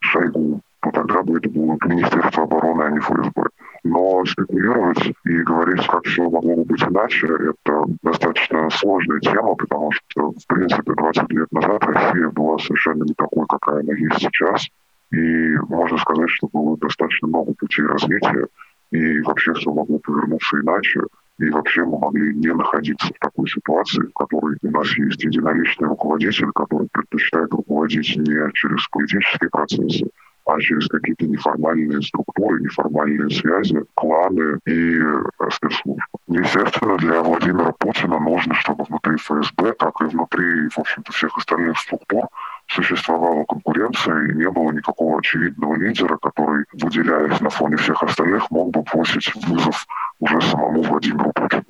Шойгу, 0.00 0.60
то 0.80 0.90
тогда 0.90 1.22
бы 1.22 1.38
это 1.38 1.48
было 1.50 1.78
Министерство 1.84 2.42
обороны, 2.42 2.82
а 2.82 2.90
не 2.90 2.98
ФСБ. 2.98 3.42
Но 3.84 4.24
спекулировать 4.24 5.12
и 5.24 5.38
говорить, 5.38 5.86
как 5.88 6.04
все 6.04 6.22
могло 6.22 6.54
бы 6.56 6.64
быть 6.64 6.82
иначе, 6.84 7.26
это 7.26 7.84
достаточно 8.02 8.70
сложная 8.70 9.18
тема, 9.18 9.56
потому 9.56 9.90
что, 9.90 10.30
в 10.30 10.46
принципе, 10.46 10.94
20 10.94 11.30
лет 11.32 11.50
назад 11.50 11.82
Россия 11.84 12.28
была 12.30 12.58
совершенно 12.58 13.02
не 13.02 13.14
такой, 13.14 13.44
какая 13.48 13.80
она 13.80 13.92
есть 13.94 14.18
сейчас. 14.18 14.68
И 15.10 15.56
можно 15.68 15.98
сказать, 15.98 16.30
что 16.30 16.48
было 16.52 16.76
достаточно 16.78 17.26
много 17.28 17.54
путей 17.54 17.84
развития, 17.84 18.46
и 18.92 19.20
вообще 19.22 19.52
все 19.54 19.72
могло 19.72 19.98
повернуться 19.98 20.60
иначе. 20.60 21.00
И 21.38 21.50
вообще 21.50 21.84
мы 21.84 21.98
могли 21.98 22.34
не 22.34 22.54
находиться 22.54 23.08
в 23.08 23.18
такой 23.18 23.48
ситуации, 23.48 24.02
в 24.02 24.12
которой 24.12 24.56
у 24.62 24.70
нас 24.70 24.86
есть 24.96 25.24
единоличный 25.24 25.88
руководитель, 25.88 26.52
который 26.54 26.88
предпочитает 26.92 27.52
руководить 27.52 28.16
не 28.16 28.52
через 28.52 28.86
политические 28.88 29.50
процессы, 29.50 30.08
а 30.54 30.60
через 30.60 30.88
какие-то 30.88 31.26
неформальные 31.26 32.02
структуры, 32.02 32.60
неформальные 32.60 33.30
связи, 33.30 33.82
кланы 33.94 34.58
и 34.66 34.98
э, 34.98 35.50
спецслужбы. 35.50 36.02
Естественно, 36.28 36.96
для 36.96 37.22
Владимира 37.22 37.72
Путина 37.72 38.18
нужно, 38.18 38.54
чтобы 38.54 38.84
внутри 38.84 39.16
ФСБ, 39.16 39.74
как 39.78 40.00
и 40.00 40.04
внутри, 40.04 40.68
в 40.68 40.78
общем-то, 40.78 41.12
всех 41.12 41.36
остальных 41.36 41.78
структур, 41.78 42.26
существовала 42.68 43.44
конкуренция 43.44 44.26
и 44.26 44.34
не 44.34 44.50
было 44.50 44.72
никакого 44.72 45.18
очевидного 45.18 45.74
лидера, 45.76 46.16
который, 46.18 46.64
выделяясь 46.72 47.40
на 47.40 47.50
фоне 47.50 47.76
всех 47.76 48.02
остальных, 48.02 48.50
мог 48.50 48.70
бы 48.70 48.82
бросить 48.82 49.34
вызов 49.46 49.86
уже 50.20 50.40
самому 50.40 50.82
Владимиру 50.82 51.32
Путину. 51.34 51.64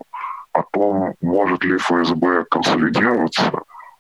О 0.53 0.63
том, 0.71 1.15
может 1.23 1.65
ли 1.65 1.79
ФСБ 1.79 2.45
консолидироваться, 2.51 3.51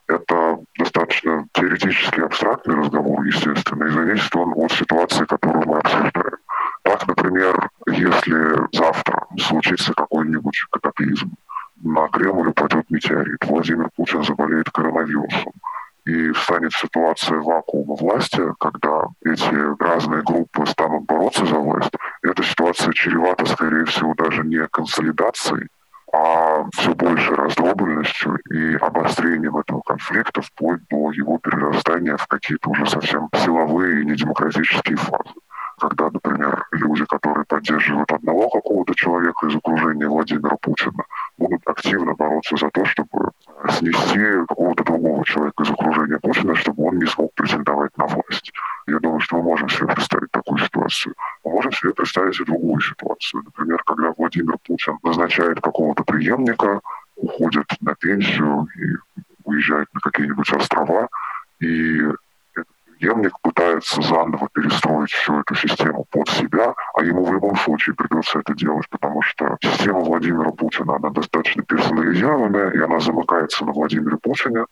это 0.07 0.59
достаточно 0.79 1.47
теоретически 1.53 2.21
абстрактный 2.21 2.77
разговор, 2.77 3.23
естественно, 3.23 3.85
и 3.85 3.91
зависит 3.91 4.35
он 4.35 4.53
от 4.57 4.73
ситуации, 4.73 5.25
которую 5.25 5.67
мы 5.69 5.79
обсуждаем. 5.79 6.39
Так, 6.83 7.07
например, 7.07 7.71
если 7.87 8.77
завтра 8.77 9.27
случится 9.39 9.95
какой-нибудь 9.95 10.65
катаклизм, 10.71 11.33
на 11.83 12.09
Кремль 12.09 12.49
упадет 12.49 12.91
метеорит, 12.91 13.45
Владимир 13.45 13.91
Путин 13.97 14.23
заболеет 14.23 14.71
коронавирусом, 14.71 15.53
и 16.05 16.33
встанет 16.33 16.73
ситуация 16.73 17.39
вакуума 17.39 17.95
власти, 17.95 18.41
когда 18.59 19.07
эти 19.25 19.83
разные 19.83 20.23
группы 20.23 20.67
станут 20.67 21.05
бороться 21.05 21.47
за 21.47 21.55
власть, 21.55 21.93
эта 22.23 22.43
ситуация 22.43 22.93
чревата, 22.93 23.47
скорее 23.47 23.85
всего, 23.85 24.15
даже 24.15 24.43
не 24.45 24.67
консолидацией, 24.69 25.69
а 26.12 26.64
все 26.75 26.94
больше 26.94 27.35
раздробленностью 27.35 28.38
и 28.51 28.77
обострением 28.77 29.57
этого 29.57 29.81
конфликта 29.81 30.42
вплоть 30.42 30.81
до 30.90 31.11
его 31.12 31.38
перерастания 31.38 32.16
в 32.16 32.27
какие-то 32.27 32.70
уже 32.70 32.87
совсем 32.87 33.31
силовые 33.35 34.03
и 34.03 34.05
недемократические 34.05 34.96
фазы. 34.96 35.35
Когда, 35.81 36.11
например, 36.11 36.66
люди, 36.70 37.05
которые 37.07 37.44
поддерживают 37.46 38.12
одного 38.12 38.48
какого-то 38.51 38.94
человека 38.94 39.46
из 39.46 39.57
окружения 39.57 40.07
Владимира 40.07 40.57
Путина, 40.61 41.03
будут 41.38 41.62
активно 41.66 42.14
бороться 42.14 42.57
за 42.57 42.70
то, 42.70 42.85
чтобы 42.85 43.31
снести 43.70 44.46
какого-то 44.46 44.85
другого 44.85 45.25
человека 45.25 45.62
из 45.62 45.70
окружения 45.70 46.18
Путина, 46.18 46.55
чтобы 46.55 46.85
он 46.85 46.98
не 46.98 47.07
смог 47.07 47.35
претендовать 47.35 47.96
на 47.96 48.07
власть. 48.07 48.53
Я 48.87 48.98
думаю, 48.98 49.20
что 49.20 49.37
мы 49.38 49.42
можем 49.42 49.68
себе 49.68 49.88
представить 49.88 50.31
такую 50.31 50.59
ситуацию. 50.59 51.14
Мы 51.44 51.53
можем 51.53 51.72
себе 51.72 51.92
представить 51.94 52.38
и 52.40 52.44
другую 52.44 52.81
ситуацию. 52.81 53.42
Например, 53.44 53.82
Владимир 54.33 54.57
Путин 54.66 54.99
назначает 55.03 55.61
какого-то 55.61 56.05
преемника, 56.05 56.81
уходит 57.16 57.66
на 57.81 57.95
пенсию 57.95 58.66
и 58.77 59.21
уезжает 59.45 59.88
на 59.92 60.01
какие-нибудь 60.01 60.51
острова, 60.55 61.09
и 61.61 62.01
преемник 62.99 63.38
пытается 63.42 64.01
заново 64.01 64.49
перестроить 64.55 65.11
всю 65.11 65.40
эту 65.40 65.55
систему 65.55 66.07
под 66.11 66.29
себя, 66.31 66.75
а 66.95 67.05
ему 67.05 67.25
в 67.25 67.33
любом 67.33 67.57
случае 67.57 67.95
придется 67.95 68.38
это 68.38 68.55
делать, 68.55 68.88
потому 68.88 69.21
что 69.23 69.59
система 69.61 70.01
Владимира 70.01 70.51
Путина, 70.51 70.97
она 70.97 71.11
достаточно 71.11 71.62
персонализированная, 71.64 72.71
и 72.71 72.79
она 72.79 73.01
замыкается 73.01 73.66
на 73.66 73.73
Владимире 73.73 74.16
Путине. 74.16 74.64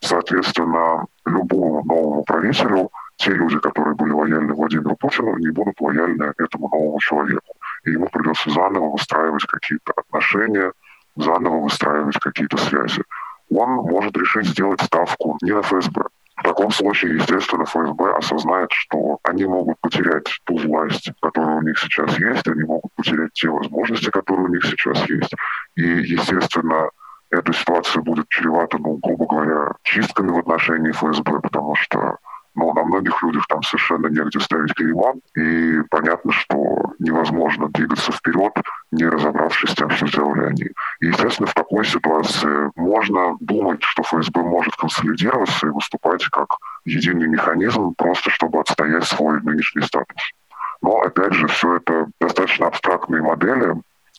Соответственно, 0.00 1.06
любому 1.24 1.84
новому 1.84 2.24
правителю 2.24 2.90
те 3.16 3.30
люди, 3.30 3.58
которые 3.58 3.94
были 3.94 4.10
лояльны 4.10 4.52
Владимиру 4.52 4.96
Путину, 4.96 5.36
не 5.38 5.50
будут 5.50 5.80
лояльны 5.80 6.34
этому 6.38 6.68
новому 6.68 6.98
человеку. 7.00 7.55
И 7.86 7.92
ему 7.92 8.08
придется 8.08 8.50
заново 8.50 8.90
выстраивать 8.90 9.44
какие-то 9.46 9.92
отношения, 9.96 10.72
заново 11.16 11.60
выстраивать 11.60 12.18
какие-то 12.18 12.56
связи. 12.58 13.02
Он 13.48 13.70
может 13.70 14.16
решить 14.16 14.46
сделать 14.46 14.80
ставку 14.80 15.38
не 15.40 15.52
на 15.52 15.62
ФСБ. 15.62 16.02
В 16.36 16.42
таком 16.42 16.70
случае, 16.70 17.14
естественно, 17.14 17.64
ФСБ 17.64 18.16
осознает, 18.16 18.70
что 18.72 19.18
они 19.22 19.46
могут 19.46 19.80
потерять 19.80 20.40
ту 20.44 20.58
власть, 20.58 21.10
которая 21.22 21.56
у 21.56 21.62
них 21.62 21.78
сейчас 21.78 22.18
есть, 22.18 22.46
они 22.48 22.64
могут 22.64 22.92
потерять 22.94 23.32
те 23.32 23.48
возможности, 23.48 24.10
которые 24.10 24.46
у 24.46 24.48
них 24.48 24.64
сейчас 24.64 25.08
есть. 25.08 25.32
И, 25.76 25.82
естественно, 25.82 26.90
эта 27.30 27.52
ситуация 27.52 28.02
будет 28.02 28.28
чревата, 28.28 28.78
ну, 28.78 28.98
грубо 29.02 29.26
говоря, 29.26 29.72
чистками 29.82 30.30
в 30.30 30.38
отношении 30.38 30.90
ФСБ, 30.90 31.40
потому 31.40 31.74
что 31.76 32.18
но 32.56 32.72
на 32.72 32.82
многих 32.84 33.22
людях 33.22 33.46
там 33.46 33.62
совершенно 33.62 34.08
негде 34.08 34.40
ставить 34.40 34.74
клейма, 34.74 35.14
и 35.36 35.82
понятно, 35.90 36.32
что 36.32 36.94
невозможно 36.98 37.68
двигаться 37.68 38.10
вперед, 38.10 38.52
не 38.90 39.04
разобравшись 39.04 39.70
с 39.70 39.74
тем, 39.74 39.90
что 39.90 40.06
сделали 40.06 40.46
они. 40.46 40.70
И, 41.00 41.06
естественно, 41.06 41.46
в 41.46 41.54
такой 41.54 41.84
ситуации 41.84 42.70
можно 42.74 43.36
думать, 43.40 43.82
что 43.82 44.02
ФСБ 44.02 44.40
может 44.42 44.74
консолидироваться 44.76 45.66
и 45.66 45.70
выступать 45.70 46.24
как 46.26 46.56
единый 46.84 47.28
механизм, 47.28 47.94
просто 47.96 48.30
чтобы 48.30 48.60
отстоять 48.60 49.04
свой 49.04 49.40
нынешний 49.42 49.82
статус. 49.82 50.32
Но, 50.80 51.00
опять 51.00 51.34
же, 51.34 51.46
все 51.48 51.76
это 51.76 52.06
достаточно 52.20 52.68
абстрактные 52.68 53.22
модели, 53.22 53.74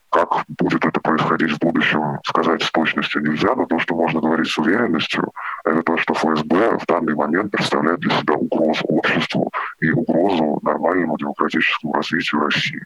как 0.09 0.43
будет 0.47 0.85
это 0.85 0.99
происходить 0.99 1.51
в 1.51 1.59
будущем, 1.59 2.19
сказать 2.23 2.63
с 2.63 2.71
точностью 2.71 3.21
нельзя, 3.21 3.53
но 3.55 3.65
то, 3.65 3.79
что 3.79 3.95
можно 3.95 4.19
говорить 4.19 4.47
с 4.47 4.57
уверенностью, 4.57 5.31
это 5.63 5.81
то, 5.83 5.97
что 5.97 6.13
ФСБ 6.13 6.77
в 6.77 6.85
данный 6.85 7.15
момент 7.15 7.51
представляет 7.51 7.99
для 7.99 8.15
себя 8.17 8.33
угрозу 8.35 8.83
обществу 8.85 9.51
и 9.79 9.91
угрозу 9.91 10.59
нормальному 10.61 11.17
демократическому 11.17 11.93
развитию 11.93 12.41
России. 12.41 12.83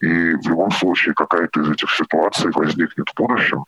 И 0.00 0.34
в 0.34 0.48
любом 0.48 0.70
случае 0.70 1.14
какая-то 1.14 1.60
из 1.60 1.70
этих 1.70 1.90
ситуаций 1.90 2.50
возникнет 2.52 3.08
в 3.08 3.14
будущем, 3.16 3.64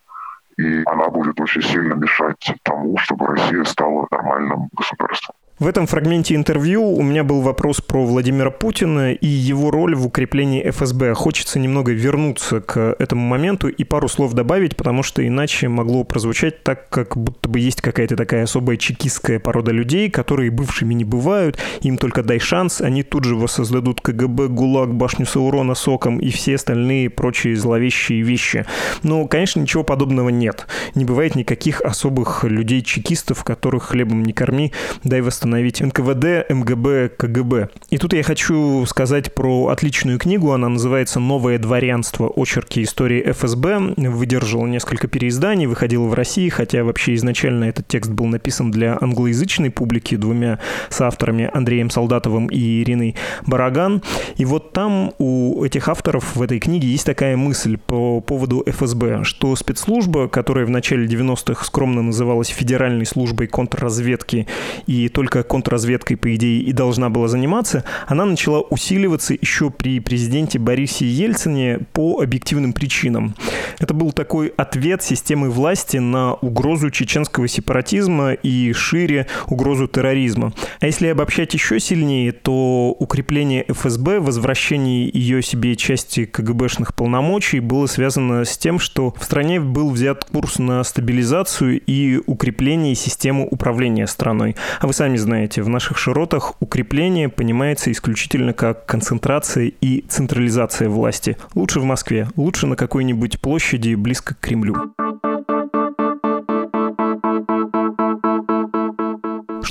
и 0.59 0.83
она 0.87 1.09
будет 1.09 1.41
очень 1.41 1.63
сильно 1.63 1.95
мешать 1.95 2.55
тому, 2.63 2.97
чтобы 2.99 3.27
Россия 3.27 3.65
стала 3.65 4.07
нормальным 4.11 4.69
государством. 4.73 5.26
В 5.59 5.67
этом 5.67 5.87
фрагменте 5.87 6.35
интервью 6.35 6.87
у 6.87 7.03
меня 7.03 7.25
был 7.25 7.41
вопрос 7.41 7.81
про 7.81 8.05
Владимира 8.05 8.51
Путина 8.51 9.15
и 9.15 9.27
его 9.27 9.71
роль 9.71 9.95
в 9.95 10.07
укреплении 10.07 10.63
ФСБ. 10.71 11.15
Хочется 11.15 11.59
немного 11.59 11.93
вернуться 11.93 12.61
к 12.61 12.95
этому 12.99 13.27
моменту 13.27 13.69
и 13.69 13.83
пару 13.83 14.07
слов 14.07 14.35
добавить, 14.35 14.77
потому 14.77 15.03
что 15.03 15.27
иначе 15.27 15.69
могло 15.69 16.05
прозвучать 16.05 16.63
так, 16.63 16.91
как 16.91 17.17
будто 17.17 17.49
бы 17.49 17.59
есть 17.59 17.81
какая-то 17.81 18.17
такая 18.17 18.43
особая 18.43 18.77
чекистская 18.77 19.41
порода 19.41 19.73
людей, 19.73 20.11
которые 20.11 20.51
бывшими 20.51 20.93
не 20.93 21.05
бывают, 21.05 21.59
им 21.81 21.97
только 21.97 22.23
дай 22.23 22.39
шанс, 22.39 22.83
они 22.83 23.03
тут 23.03 23.25
же 23.25 23.35
воссоздадут 23.35 24.03
КГБ, 24.03 24.49
ГУЛАГ, 24.49 24.93
башню 24.93 25.25
Саурона 25.25 25.75
соком 25.75 26.19
и 26.19 26.29
все 26.29 26.57
остальные 26.57 27.09
прочие 27.09 27.57
зловещие 27.57 28.21
вещи. 28.21 28.67
Но, 29.03 29.27
конечно, 29.27 29.61
ничего 29.61 29.85
подобного 29.85 30.29
нет. 30.29 30.67
Не 30.95 31.07
бывает 31.07 31.35
никаких 31.35 31.81
особых 31.81 32.45
людей-чекистов, 32.45 33.43
которых 33.43 33.85
хлебом 33.85 34.23
не 34.23 34.35
корми, 34.35 34.75
дай 35.03 35.23
восстановить 35.23 35.46
установить 35.47 35.81
НКВД, 35.81 36.51
МГБ, 36.51 37.11
КГБ. 37.17 37.69
И 37.91 37.99
тут 37.99 38.13
я 38.15 38.25
хочу 38.25 38.85
сказать 38.87 39.33
про 39.33 39.69
отличную 39.69 40.19
книгу, 40.19 40.51
она 40.51 40.69
называется 40.69 41.21
«Новое 41.21 41.59
дворянство. 41.61 42.33
Очерки 42.35 42.83
истории 42.83 43.31
ФСБ». 43.31 43.95
Выдержала 43.97 44.67
несколько 44.67 45.07
переизданий, 45.07 45.67
выходила 45.67 46.09
в 46.09 46.15
России, 46.15 46.49
хотя 46.49 46.83
вообще 46.83 47.15
изначально 47.15 47.67
этот 47.67 47.87
текст 47.87 48.11
был 48.11 48.27
написан 48.27 48.73
для 48.73 48.99
англоязычной 49.01 49.71
публики 49.71 50.17
двумя 50.17 50.59
соавторами 50.89 51.49
Андреем 51.55 51.91
Солдатовым 51.91 52.49
и 52.49 52.83
Ириной 52.83 53.15
Бараган. 53.47 54.03
И 54.37 54.45
вот 54.45 54.73
там 54.73 55.13
у 55.19 55.63
этих 55.63 55.89
авторов 55.89 56.35
в 56.35 56.43
этой 56.43 56.59
книге 56.59 56.89
есть 56.89 57.07
такая 57.07 57.37
мысль 57.37 57.77
по 57.77 58.21
поводу 58.21 58.65
ФСБ, 58.67 59.23
что 59.23 59.55
спецслужба, 59.55 60.27
которая 60.27 60.67
в 60.67 60.71
начале 60.71 61.07
90-х 61.07 61.65
скромно 61.65 62.03
называлась 62.03 62.49
Федеральной 62.49 63.07
службой 63.07 63.47
контрразведки 63.47 64.49
и 64.87 65.09
только 65.09 65.36
контрразведкой, 65.43 66.17
по 66.17 66.35
идее, 66.35 66.61
и 66.61 66.73
должна 66.73 67.11
была 67.11 67.29
заниматься, 67.29 67.85
она 68.07 68.25
начала 68.25 68.61
усиливаться 68.61 69.35
еще 69.35 69.71
при 69.71 70.01
президенте 70.01 70.59
Борисе 70.59 71.07
Ельцине 71.07 71.81
по 71.93 72.21
объективным 72.21 72.73
причинам. 72.73 73.35
Это 73.79 73.95
был 73.95 74.13
такой 74.13 74.53
ответ 74.57 75.03
системы 75.03 75.51
власти 75.51 75.99
на 75.99 76.35
угрозу 76.35 76.91
чеченского 76.91 77.49
сепаратизма 77.49 78.33
и 78.33 78.73
шире 78.73 79.27
угрозу 79.49 79.87
терроризма. 79.87 80.53
А 80.81 80.87
если 80.87 81.09
обобщать 81.09 81.55
еще 81.55 81.81
сильнее, 81.81 82.33
то 82.33 82.95
укрепление 82.99 83.65
ФСБ, 83.69 84.21
возвращение 84.21 85.11
ее 85.13 85.43
себе 85.43 85.77
части 85.77 86.25
КГБшных 86.25 86.95
полномочий 86.95 87.61
было 87.61 87.87
связано 87.87 88.45
с 88.45 88.57
тем, 88.57 88.79
что 88.79 89.15
в 89.19 89.25
стране 89.25 89.61
был 89.61 89.91
взят 89.91 90.25
курс 90.25 90.59
на 90.59 90.83
стабилизацию 90.85 91.81
и 91.81 92.21
укрепление 92.27 92.95
системы 92.95 93.47
управления 93.51 94.07
страной. 94.07 94.57
А 94.81 94.87
вы 94.87 94.93
сами 94.93 95.17
знаете, 95.27 95.61
в 95.61 95.69
наших 95.69 95.99
широтах 95.99 96.55
укрепление 96.61 97.29
понимается 97.29 97.91
исключительно 97.91 98.53
как 98.53 98.87
концентрация 98.87 99.73
и 99.81 100.03
централизация 100.09 100.89
власти. 100.89 101.37
Лучше 101.55 101.81
в 101.81 101.85
Москве, 101.85 102.29
лучше 102.37 102.67
на 102.67 102.77
какой-нибудь 102.77 103.41
площади 103.41 103.97
близко 103.97 104.35
к 104.35 104.41
Кремлю. 104.41 104.95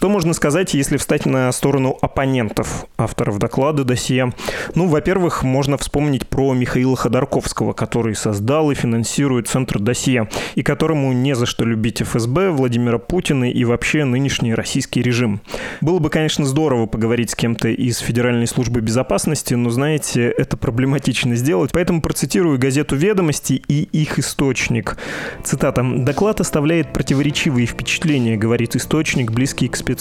Что 0.05 0.11
можно 0.11 0.33
сказать, 0.33 0.75
если 0.75 0.97
встать 0.97 1.25
на 1.25 1.51
сторону 1.51 1.97
оппонентов 1.99 2.85
авторов 2.95 3.39
доклада 3.39 3.83
досье? 3.83 4.33
Ну, 4.75 4.85
во-первых, 4.85 5.41
можно 5.41 5.79
вспомнить 5.79 6.27
про 6.27 6.53
Михаила 6.53 6.95
Ходорковского, 6.95 7.73
который 7.73 8.13
создал 8.13 8.69
и 8.69 8.75
финансирует 8.75 9.47
Центр 9.47 9.79
досье, 9.79 10.29
и 10.53 10.61
которому 10.61 11.11
не 11.11 11.33
за 11.35 11.47
что 11.47 11.65
любить 11.65 12.03
ФСБ, 12.03 12.51
Владимира 12.51 12.99
Путина 12.99 13.49
и 13.49 13.63
вообще 13.63 14.03
нынешний 14.03 14.53
российский 14.53 15.01
режим. 15.01 15.41
Было 15.81 15.97
бы, 15.97 16.11
конечно, 16.11 16.45
здорово 16.45 16.85
поговорить 16.85 17.31
с 17.31 17.35
кем-то 17.35 17.69
из 17.69 17.97
Федеральной 17.97 18.45
службы 18.45 18.81
безопасности, 18.81 19.55
но, 19.55 19.71
знаете, 19.71 20.29
это 20.29 20.55
проблематично 20.55 21.35
сделать, 21.35 21.71
поэтому 21.73 22.03
процитирую 22.03 22.59
газету 22.59 22.95
«Ведомости» 22.95 23.53
и 23.53 23.81
их 23.81 24.19
источник. 24.19 24.97
Цитата. 25.43 25.83
«Доклад 25.83 26.41
оставляет 26.41 26.93
противоречивые 26.93 27.65
впечатления, 27.65 28.37
говорит 28.37 28.75
источник, 28.75 29.31
близкий 29.31 29.67
к 29.67 29.75
спецслужбам. 29.75 29.94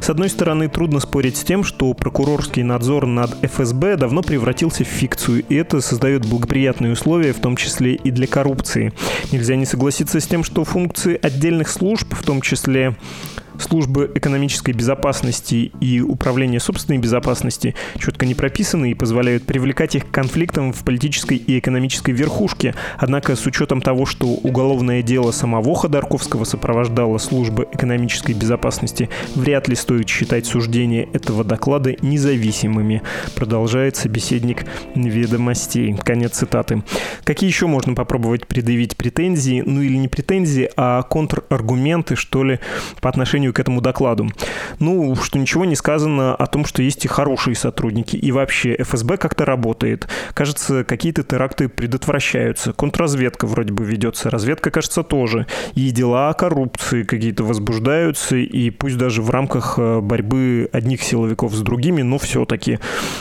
С 0.00 0.10
одной 0.10 0.28
стороны, 0.28 0.68
трудно 0.68 1.00
спорить 1.00 1.36
с 1.36 1.44
тем, 1.44 1.64
что 1.64 1.92
прокурорский 1.94 2.62
надзор 2.62 3.06
над 3.06 3.36
ФСБ 3.42 3.96
давно 3.96 4.22
превратился 4.22 4.84
в 4.84 4.88
фикцию, 4.88 5.44
и 5.48 5.54
это 5.54 5.80
создает 5.80 6.26
благоприятные 6.26 6.92
условия, 6.92 7.32
в 7.32 7.40
том 7.40 7.56
числе 7.56 7.94
и 7.94 8.10
для 8.10 8.26
коррупции. 8.26 8.92
Нельзя 9.32 9.56
не 9.56 9.66
согласиться 9.66 10.20
с 10.20 10.26
тем, 10.26 10.44
что 10.44 10.64
функции 10.64 11.18
отдельных 11.20 11.68
служб, 11.68 12.14
в 12.14 12.22
том 12.22 12.40
числе 12.40 12.96
службы 13.60 14.10
экономической 14.14 14.72
безопасности 14.72 15.72
и 15.80 16.00
управления 16.00 16.60
собственной 16.60 16.98
безопасности 16.98 17.74
четко 17.98 18.26
не 18.26 18.34
прописаны 18.34 18.90
и 18.90 18.94
позволяют 18.94 19.44
привлекать 19.44 19.94
их 19.94 20.08
к 20.08 20.10
конфликтам 20.10 20.72
в 20.72 20.84
политической 20.84 21.36
и 21.36 21.58
экономической 21.58 22.12
верхушке. 22.12 22.74
Однако 22.98 23.36
с 23.36 23.46
учетом 23.46 23.80
того, 23.80 24.06
что 24.06 24.26
уголовное 24.26 25.02
дело 25.02 25.30
самого 25.30 25.74
Ходорковского 25.74 26.44
сопровождало 26.44 27.18
служба 27.18 27.66
экономической 27.72 28.32
безопасности, 28.32 29.08
вряд 29.34 29.68
ли 29.68 29.74
стоит 29.74 30.08
считать 30.08 30.46
суждения 30.46 31.08
этого 31.12 31.44
доклада 31.44 31.94
независимыми, 32.02 33.02
продолжает 33.34 33.96
собеседник 33.96 34.64
ведомостей. 34.94 35.96
Конец 35.96 36.38
цитаты. 36.38 36.82
Какие 37.24 37.48
еще 37.48 37.66
можно 37.66 37.94
попробовать 37.94 38.46
предъявить 38.46 38.96
претензии, 38.96 39.62
ну 39.64 39.82
или 39.82 39.96
не 39.96 40.08
претензии, 40.08 40.70
а 40.76 41.02
контраргументы, 41.02 42.16
что 42.16 42.44
ли, 42.44 42.60
по 43.00 43.08
отношению 43.08 43.49
к 43.52 43.60
этому 43.60 43.80
докладу. 43.80 44.30
Ну, 44.78 45.14
что 45.16 45.38
ничего 45.38 45.64
не 45.64 45.76
сказано 45.76 46.34
о 46.34 46.46
том, 46.46 46.64
что 46.64 46.82
есть 46.82 47.04
и 47.04 47.08
хорошие 47.08 47.54
сотрудники, 47.54 48.16
и 48.16 48.32
вообще 48.32 48.76
ФСБ 48.78 49.16
как-то 49.16 49.44
работает. 49.44 50.08
Кажется, 50.34 50.84
какие-то 50.84 51.22
теракты 51.22 51.68
предотвращаются. 51.68 52.72
Контрразведка 52.72 53.46
вроде 53.46 53.72
бы 53.72 53.84
ведется, 53.84 54.30
разведка, 54.30 54.70
кажется, 54.70 55.02
тоже. 55.02 55.46
И 55.74 55.90
дела 55.90 56.30
о 56.30 56.34
коррупции 56.34 57.02
какие-то 57.02 57.44
возбуждаются, 57.44 58.36
и 58.36 58.70
пусть 58.70 58.96
даже 58.96 59.22
в 59.22 59.30
рамках 59.30 59.78
э, 59.78 60.00
борьбы 60.00 60.68
одних 60.72 61.02
силовиков 61.02 61.54
с 61.54 61.60
другими, 61.60 62.02
но 62.02 62.18
все-таки. 62.18 62.78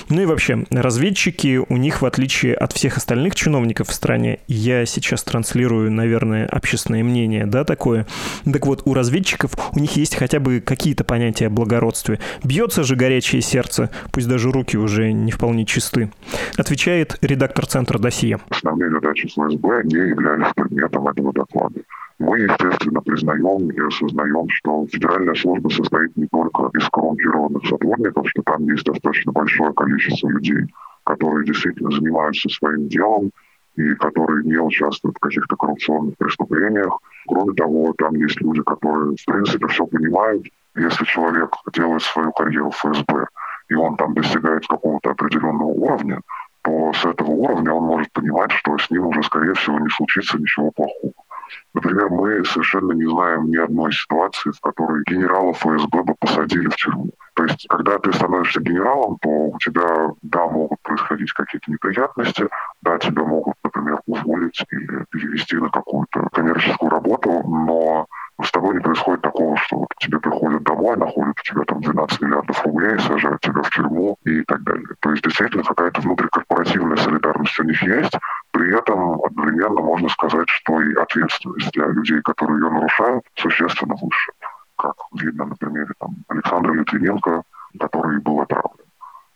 Ну 0.10 0.22
и 0.22 0.26
вообще, 0.26 0.66
разведчики, 0.70 1.58
у 1.58 1.78
них, 1.78 2.02
в 2.02 2.06
отличие 2.06 2.56
от 2.56 2.74
всех 2.74 2.98
остальных 2.98 3.36
чиновников 3.36 3.90
в 3.90 3.94
стране, 3.94 4.40
я 4.48 4.86
сейчас 4.86 5.24
транслирую, 5.24 5.92
наверное, 5.92 6.46
общественное 6.48 7.04
мнение, 7.04 7.46
да, 7.46 7.64
такое. 7.64 8.06
Так 8.52 8.66
вот, 8.66 8.82
у 8.86 8.94
разведчиков, 8.94 9.52
у 9.74 9.80
них 9.80 9.96
есть 9.96 10.16
хотя 10.20 10.42
бы 10.42 10.60
какие-то 10.60 11.06
понятия 11.06 11.48
о 11.48 11.50
благородстве. 11.50 12.20
Бьется 12.44 12.84
же 12.84 12.98
горячее 12.98 13.42
сердце, 13.42 13.90
пусть 14.12 14.28
даже 14.28 14.52
руки 14.52 14.78
уже 14.78 15.14
не 15.14 15.32
вполне 15.32 15.66
чисты. 15.66 16.12
Отвечает 16.58 17.18
редактор 17.22 17.66
Центра 17.66 17.98
«Досье». 17.98 18.40
Основные 18.50 18.92
задачи 18.92 19.28
ФСБ 19.28 19.84
не 19.86 20.10
являлись 20.10 20.52
предметом 20.54 21.08
этого 21.08 21.32
доклада. 21.32 21.80
Мы, 22.20 22.40
естественно, 22.40 23.00
признаем 23.00 23.70
и 23.72 23.80
осознаем, 23.80 24.50
что 24.50 24.86
федеральная 24.92 25.36
служба 25.36 25.70
состоит 25.70 26.18
не 26.18 26.28
только 26.28 26.70
из 26.78 26.90
коррумпированных 26.90 27.66
сотрудников, 27.66 28.30
что 28.30 28.42
там 28.42 28.68
есть 28.68 28.84
достаточно 28.84 29.32
большое 29.32 29.72
количество 29.74 30.28
людей, 30.28 30.66
которые 31.06 31.46
действительно 31.46 31.92
занимаются 31.92 32.50
своим 32.50 32.90
делом, 32.90 33.32
и 33.76 33.96
которые 33.96 34.44
не 34.46 34.58
участвуют 34.58 35.18
в 35.18 35.20
каких-то 35.20 35.56
коррупционных 35.56 36.18
преступлениях. 36.18 37.00
Кроме 37.28 37.54
того, 37.54 37.94
там 37.98 38.16
есть 38.16 38.42
люди, 38.42 38.62
которые, 38.64 39.16
в 39.16 39.26
принципе, 39.26 39.68
все 39.68 39.86
понимают. 39.86 40.46
Если 40.76 41.06
человек 41.06 41.52
делает 41.74 42.02
свою 42.02 42.32
карьеру 42.32 42.72
в 42.72 42.76
ФСБ, 42.76 43.28
и 43.70 43.74
он 43.76 43.96
там 43.98 44.14
достигает 44.14 44.68
какого-то 44.68 45.12
определенного 45.12 45.68
уровня, 45.68 46.22
то 46.62 46.92
с 46.94 47.06
этого 47.06 47.32
уровня 47.32 47.74
он 47.74 47.84
может 47.84 48.12
понимать, 48.12 48.52
что 48.52 48.78
с 48.78 48.90
ним 48.90 49.08
уже, 49.08 49.24
скорее 49.24 49.54
всего, 49.54 49.80
не 49.80 49.90
случится 49.90 50.38
ничего 50.38 50.72
плохого. 50.72 51.14
Например, 51.74 52.10
мы 52.10 52.44
совершенно 52.46 52.94
не 52.94 53.06
знаем 53.06 53.50
ни 53.50 53.58
одной 53.58 53.92
ситуации, 53.92 54.52
в 54.52 54.60
которой 54.62 55.04
генерала 55.08 55.54
ФСБ 55.54 56.04
бы 56.04 56.16
посадили 56.20 56.68
в 56.68 56.76
тюрьму. 56.76 57.12
То 57.36 57.44
есть, 57.46 57.68
когда 57.70 57.98
ты 58.00 58.12
становишься 58.12 58.60
генералом, 58.62 59.18
то 59.22 59.30
у 59.30 59.58
тебя, 59.60 60.14
да, 60.22 60.46
могут 60.48 60.82
происходить 60.82 61.32
какие-то 61.32 61.72
неприятности, 61.72 62.48
да, 62.82 62.98
тебя 62.98 63.24
могут, 63.24 63.56
например, 63.64 64.00
уволить 64.08 64.66
или 64.72 65.06
перевести 65.10 65.56
на 65.56 65.70
какую-то 65.70 66.28
коммерческую 66.34 66.90
работу, 66.90 67.44
но 67.48 68.08
с 68.44 68.52
тобой 68.52 68.76
не 68.76 68.82
происходит 68.82 69.22
такого, 69.22 69.58
что 69.58 69.78
вот 69.80 69.90
тебе 70.00 70.20
приходят 70.20 70.64
домой, 70.64 70.98
находят 70.98 71.36
у 71.40 71.44
тебя 71.44 71.64
там 71.64 71.82
12 71.82 72.22
миллиардов 72.22 72.66
рублей, 72.66 72.98
сажают 73.00 73.42
тебя 73.42 73.62
в 73.62 73.70
тюрьму 73.70 74.18
и 74.24 74.44
так 74.44 74.64
далее. 74.64 74.88
То 75.00 75.12
есть 75.12 75.24
действительно 75.24 75.64
какая-то 75.64 76.02
внутрикорпоративная 76.02 76.98
солидарность 76.98 77.60
у 77.60 77.64
них 77.64 77.82
есть, 77.84 78.18
при 78.52 78.78
этом 78.78 79.22
одновременно 79.24 79.82
можно 79.82 80.10
сказать, 80.10 80.48
что 80.50 80.82
и 80.82 80.96
ответственность 80.96 81.72
для 81.72 81.88
людей, 81.88 82.22
которые 82.22 82.60
ее 82.60 82.70
нарушают, 82.70 83.24
существенно 83.36 83.96
выше. 83.96 84.32
Как 84.78 84.96
видно 85.14 85.46
на 85.46 85.56
примере 85.56 85.92
там, 86.00 86.16
Александра 86.28 86.74
Литвиненко, 86.74 87.44
который 87.80 88.20
был 88.20 88.42
отравлен. 88.42 88.86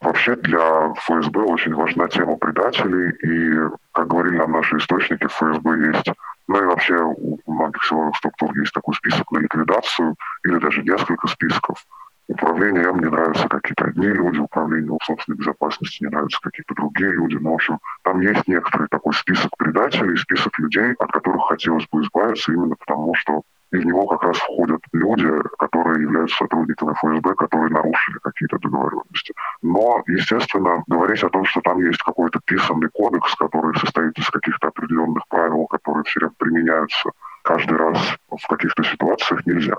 Вообще 0.01 0.35
для 0.35 0.93
ФСБ 0.95 1.41
очень 1.41 1.73
важна 1.75 2.07
тема 2.07 2.35
предателей, 2.35 3.11
и, 3.23 3.69
как 3.93 4.07
говорили 4.07 4.37
нам 4.37 4.51
наши 4.51 4.77
источники, 4.77 5.27
в 5.27 5.31
ФСБ 5.31 5.93
есть 5.93 6.11
ну 6.47 6.61
и 6.61 6.65
вообще 6.65 6.95
у 6.95 7.39
многих 7.47 7.83
силовых 7.85 8.17
структур 8.17 8.55
есть 8.57 8.73
такой 8.73 8.95
список 8.95 9.31
на 9.31 9.39
ликвидацию 9.39 10.15
или 10.43 10.57
даже 10.59 10.83
несколько 10.83 11.27
списков. 11.27 11.85
Управлению 12.27 12.93
мне 12.93 13.09
нравятся 13.09 13.49
какие-то 13.49 13.85
одни 13.85 14.07
люди, 14.07 14.39
управлению 14.39 14.97
собственной 15.03 15.37
безопасности 15.37 16.03
не 16.03 16.09
нравятся 16.09 16.39
какие-то 16.41 16.73
другие 16.73 17.11
люди. 17.11 17.35
Но, 17.35 17.41
ну, 17.41 17.51
в 17.51 17.55
общем, 17.55 17.79
там 18.03 18.21
есть 18.21 18.47
некоторый 18.47 18.87
такой 18.87 19.13
список 19.13 19.51
предателей, 19.57 20.15
список 20.15 20.57
людей, 20.59 20.93
от 20.99 21.11
которых 21.11 21.47
хотелось 21.47 21.87
бы 21.91 22.01
избавиться 22.01 22.53
именно 22.53 22.75
потому, 22.75 23.13
что 23.15 23.43
и 23.73 23.77
в 23.77 23.85
него 23.85 24.05
как 24.05 24.23
раз 24.23 24.37
входят 24.37 24.81
люди, 24.93 25.27
которые 25.57 26.03
являются 26.03 26.37
сотрудниками 26.37 26.93
ФСБ, 26.93 27.33
которые 27.33 27.71
нарушили 27.71 28.19
какие-то 28.21 28.59
договоренности. 28.59 29.33
Но, 29.63 30.03
естественно, 30.05 30.83
говорить 30.87 31.23
о 31.23 31.29
том, 31.29 31.43
что 31.45 31.59
там 31.61 31.83
есть 31.83 32.01
какой-то 32.03 32.39
писанный 32.45 32.89
кодекс, 32.93 33.35
который 33.35 33.75
состоит 33.79 34.17
из 34.17 34.29
каких-то 34.29 34.67
определенных 34.67 35.27
правил, 35.27 35.65
которые 35.65 36.03
все 36.03 36.19
время 36.19 36.33
применяются 36.37 37.09
каждый 37.41 37.77
раз 37.77 37.97
в 38.29 38.47
каких-то 38.47 38.83
ситуациях, 38.83 39.45
нельзя. 39.47 39.75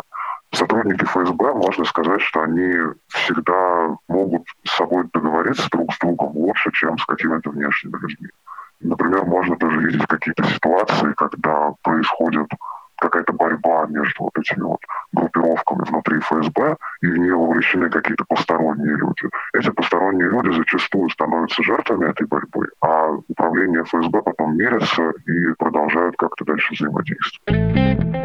Сотрудники 0.54 1.04
ФСБ, 1.04 1.52
можно 1.52 1.84
сказать, 1.84 2.20
что 2.20 2.42
они 2.42 2.72
всегда 3.08 3.96
могут 4.08 4.44
с 4.64 4.76
собой 4.76 5.04
договориться 5.12 5.68
друг 5.70 5.92
с 5.92 5.98
другом 5.98 6.36
лучше, 6.36 6.70
чем 6.72 6.96
с 6.96 7.04
какими-то 7.04 7.50
внешними 7.50 7.96
людьми. 8.00 8.28
Например, 8.80 9.24
можно 9.24 9.56
даже 9.56 9.80
видеть 9.80 10.06
какие-то 10.06 10.44
ситуации, 10.44 11.12
когда 11.16 11.72
происходит 11.82 12.48
какая-то 12.98 13.32
борьба 13.32 13.86
между 13.86 14.24
вот 14.24 14.38
этими 14.38 14.62
вот 14.62 14.80
группировками 15.12 15.82
внутри 15.88 16.20
ФСБ, 16.20 16.76
и 17.02 17.06
в 17.06 17.18
нее 17.18 17.34
вовлечены 17.34 17.90
какие-то 17.90 18.24
посторонние 18.28 18.96
люди. 18.96 19.28
Эти 19.52 19.70
посторонние 19.70 20.28
люди 20.28 20.56
зачастую 20.56 21.10
становятся 21.10 21.62
жертвами 21.62 22.10
этой 22.10 22.26
борьбы, 22.26 22.68
а 22.80 23.10
управление 23.28 23.82
ФСБ 23.84 24.22
потом 24.22 24.56
мерятся 24.56 25.12
и 25.26 25.52
продолжают 25.58 26.16
как-то 26.16 26.44
дальше 26.44 26.74
взаимодействовать. 26.74 28.23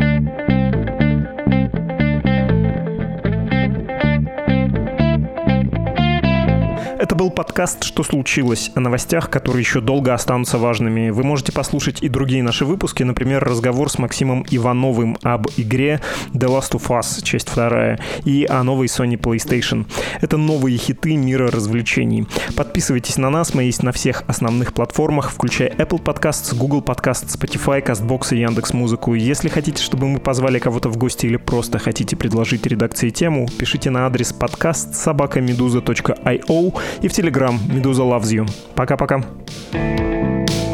Был 7.19 7.32
подкаст 7.32 7.84
«Что 7.84 8.03
случилось?» 8.03 8.71
о 8.75 8.79
новостях, 8.79 9.29
которые 9.29 9.60
еще 9.60 9.82
долго 9.82 10.13
останутся 10.13 10.58
важными. 10.58 11.10
Вы 11.10 11.23
можете 11.23 11.51
послушать 11.51 12.01
и 12.01 12.08
другие 12.08 12.41
наши 12.43 12.63
выпуски, 12.63 13.03
например, 13.03 13.43
разговор 13.43 13.89
с 13.89 13.97
Максимом 13.97 14.45
Ивановым 14.49 15.17
об 15.21 15.47
игре 15.58 15.99
The 16.34 16.47
Last 16.47 16.71
of 16.71 16.88
Us, 16.88 17.21
часть 17.21 17.49
вторая, 17.49 17.99
и 18.23 18.47
о 18.49 18.63
новой 18.63 18.88
Sony 18.88 19.17
PlayStation. 19.17 19.86
Это 20.21 20.38
новые 20.38 20.77
хиты 20.77 21.17
мира 21.17 21.51
развлечений. 21.51 22.25
Подписывайтесь 22.55 23.17
на 23.17 23.29
нас, 23.29 23.53
мы 23.53 23.63
есть 23.63 23.84
на 23.84 23.91
всех 23.91 24.23
основных 24.27 24.73
платформах, 24.73 25.32
включая 25.32 25.71
Apple 25.71 26.01
Podcasts, 26.01 26.55
Google 26.55 26.82
Podcasts, 26.82 27.38
Spotify, 27.38 27.86
CastBox 27.86 28.34
и 28.34 28.39
Яндекс.Музыку. 28.39 29.13
Если 29.13 29.49
хотите, 29.49 29.84
чтобы 29.84 30.08
мы 30.08 30.19
позвали 30.19 30.58
кого-то 30.58 30.88
в 30.88 30.95
гости 30.95 31.25
или 31.25 31.36
просто 31.36 31.79
хотите 31.79 32.15
предложить 32.15 32.65
редакции 32.65 33.10
тему, 33.10 33.49
пишите 33.60 33.89
на 33.89 34.05
адрес 34.05 34.32
подкаст 34.32 34.95
собакамедуза.io 34.95 36.79
в 37.10 37.13
Телеграм 37.13 37.60
«Медуза 37.67 38.04
loves 38.04 38.32
you». 38.32 38.50
Пока-пока. 38.76 39.24
thank 39.72 40.00
you 40.00 40.68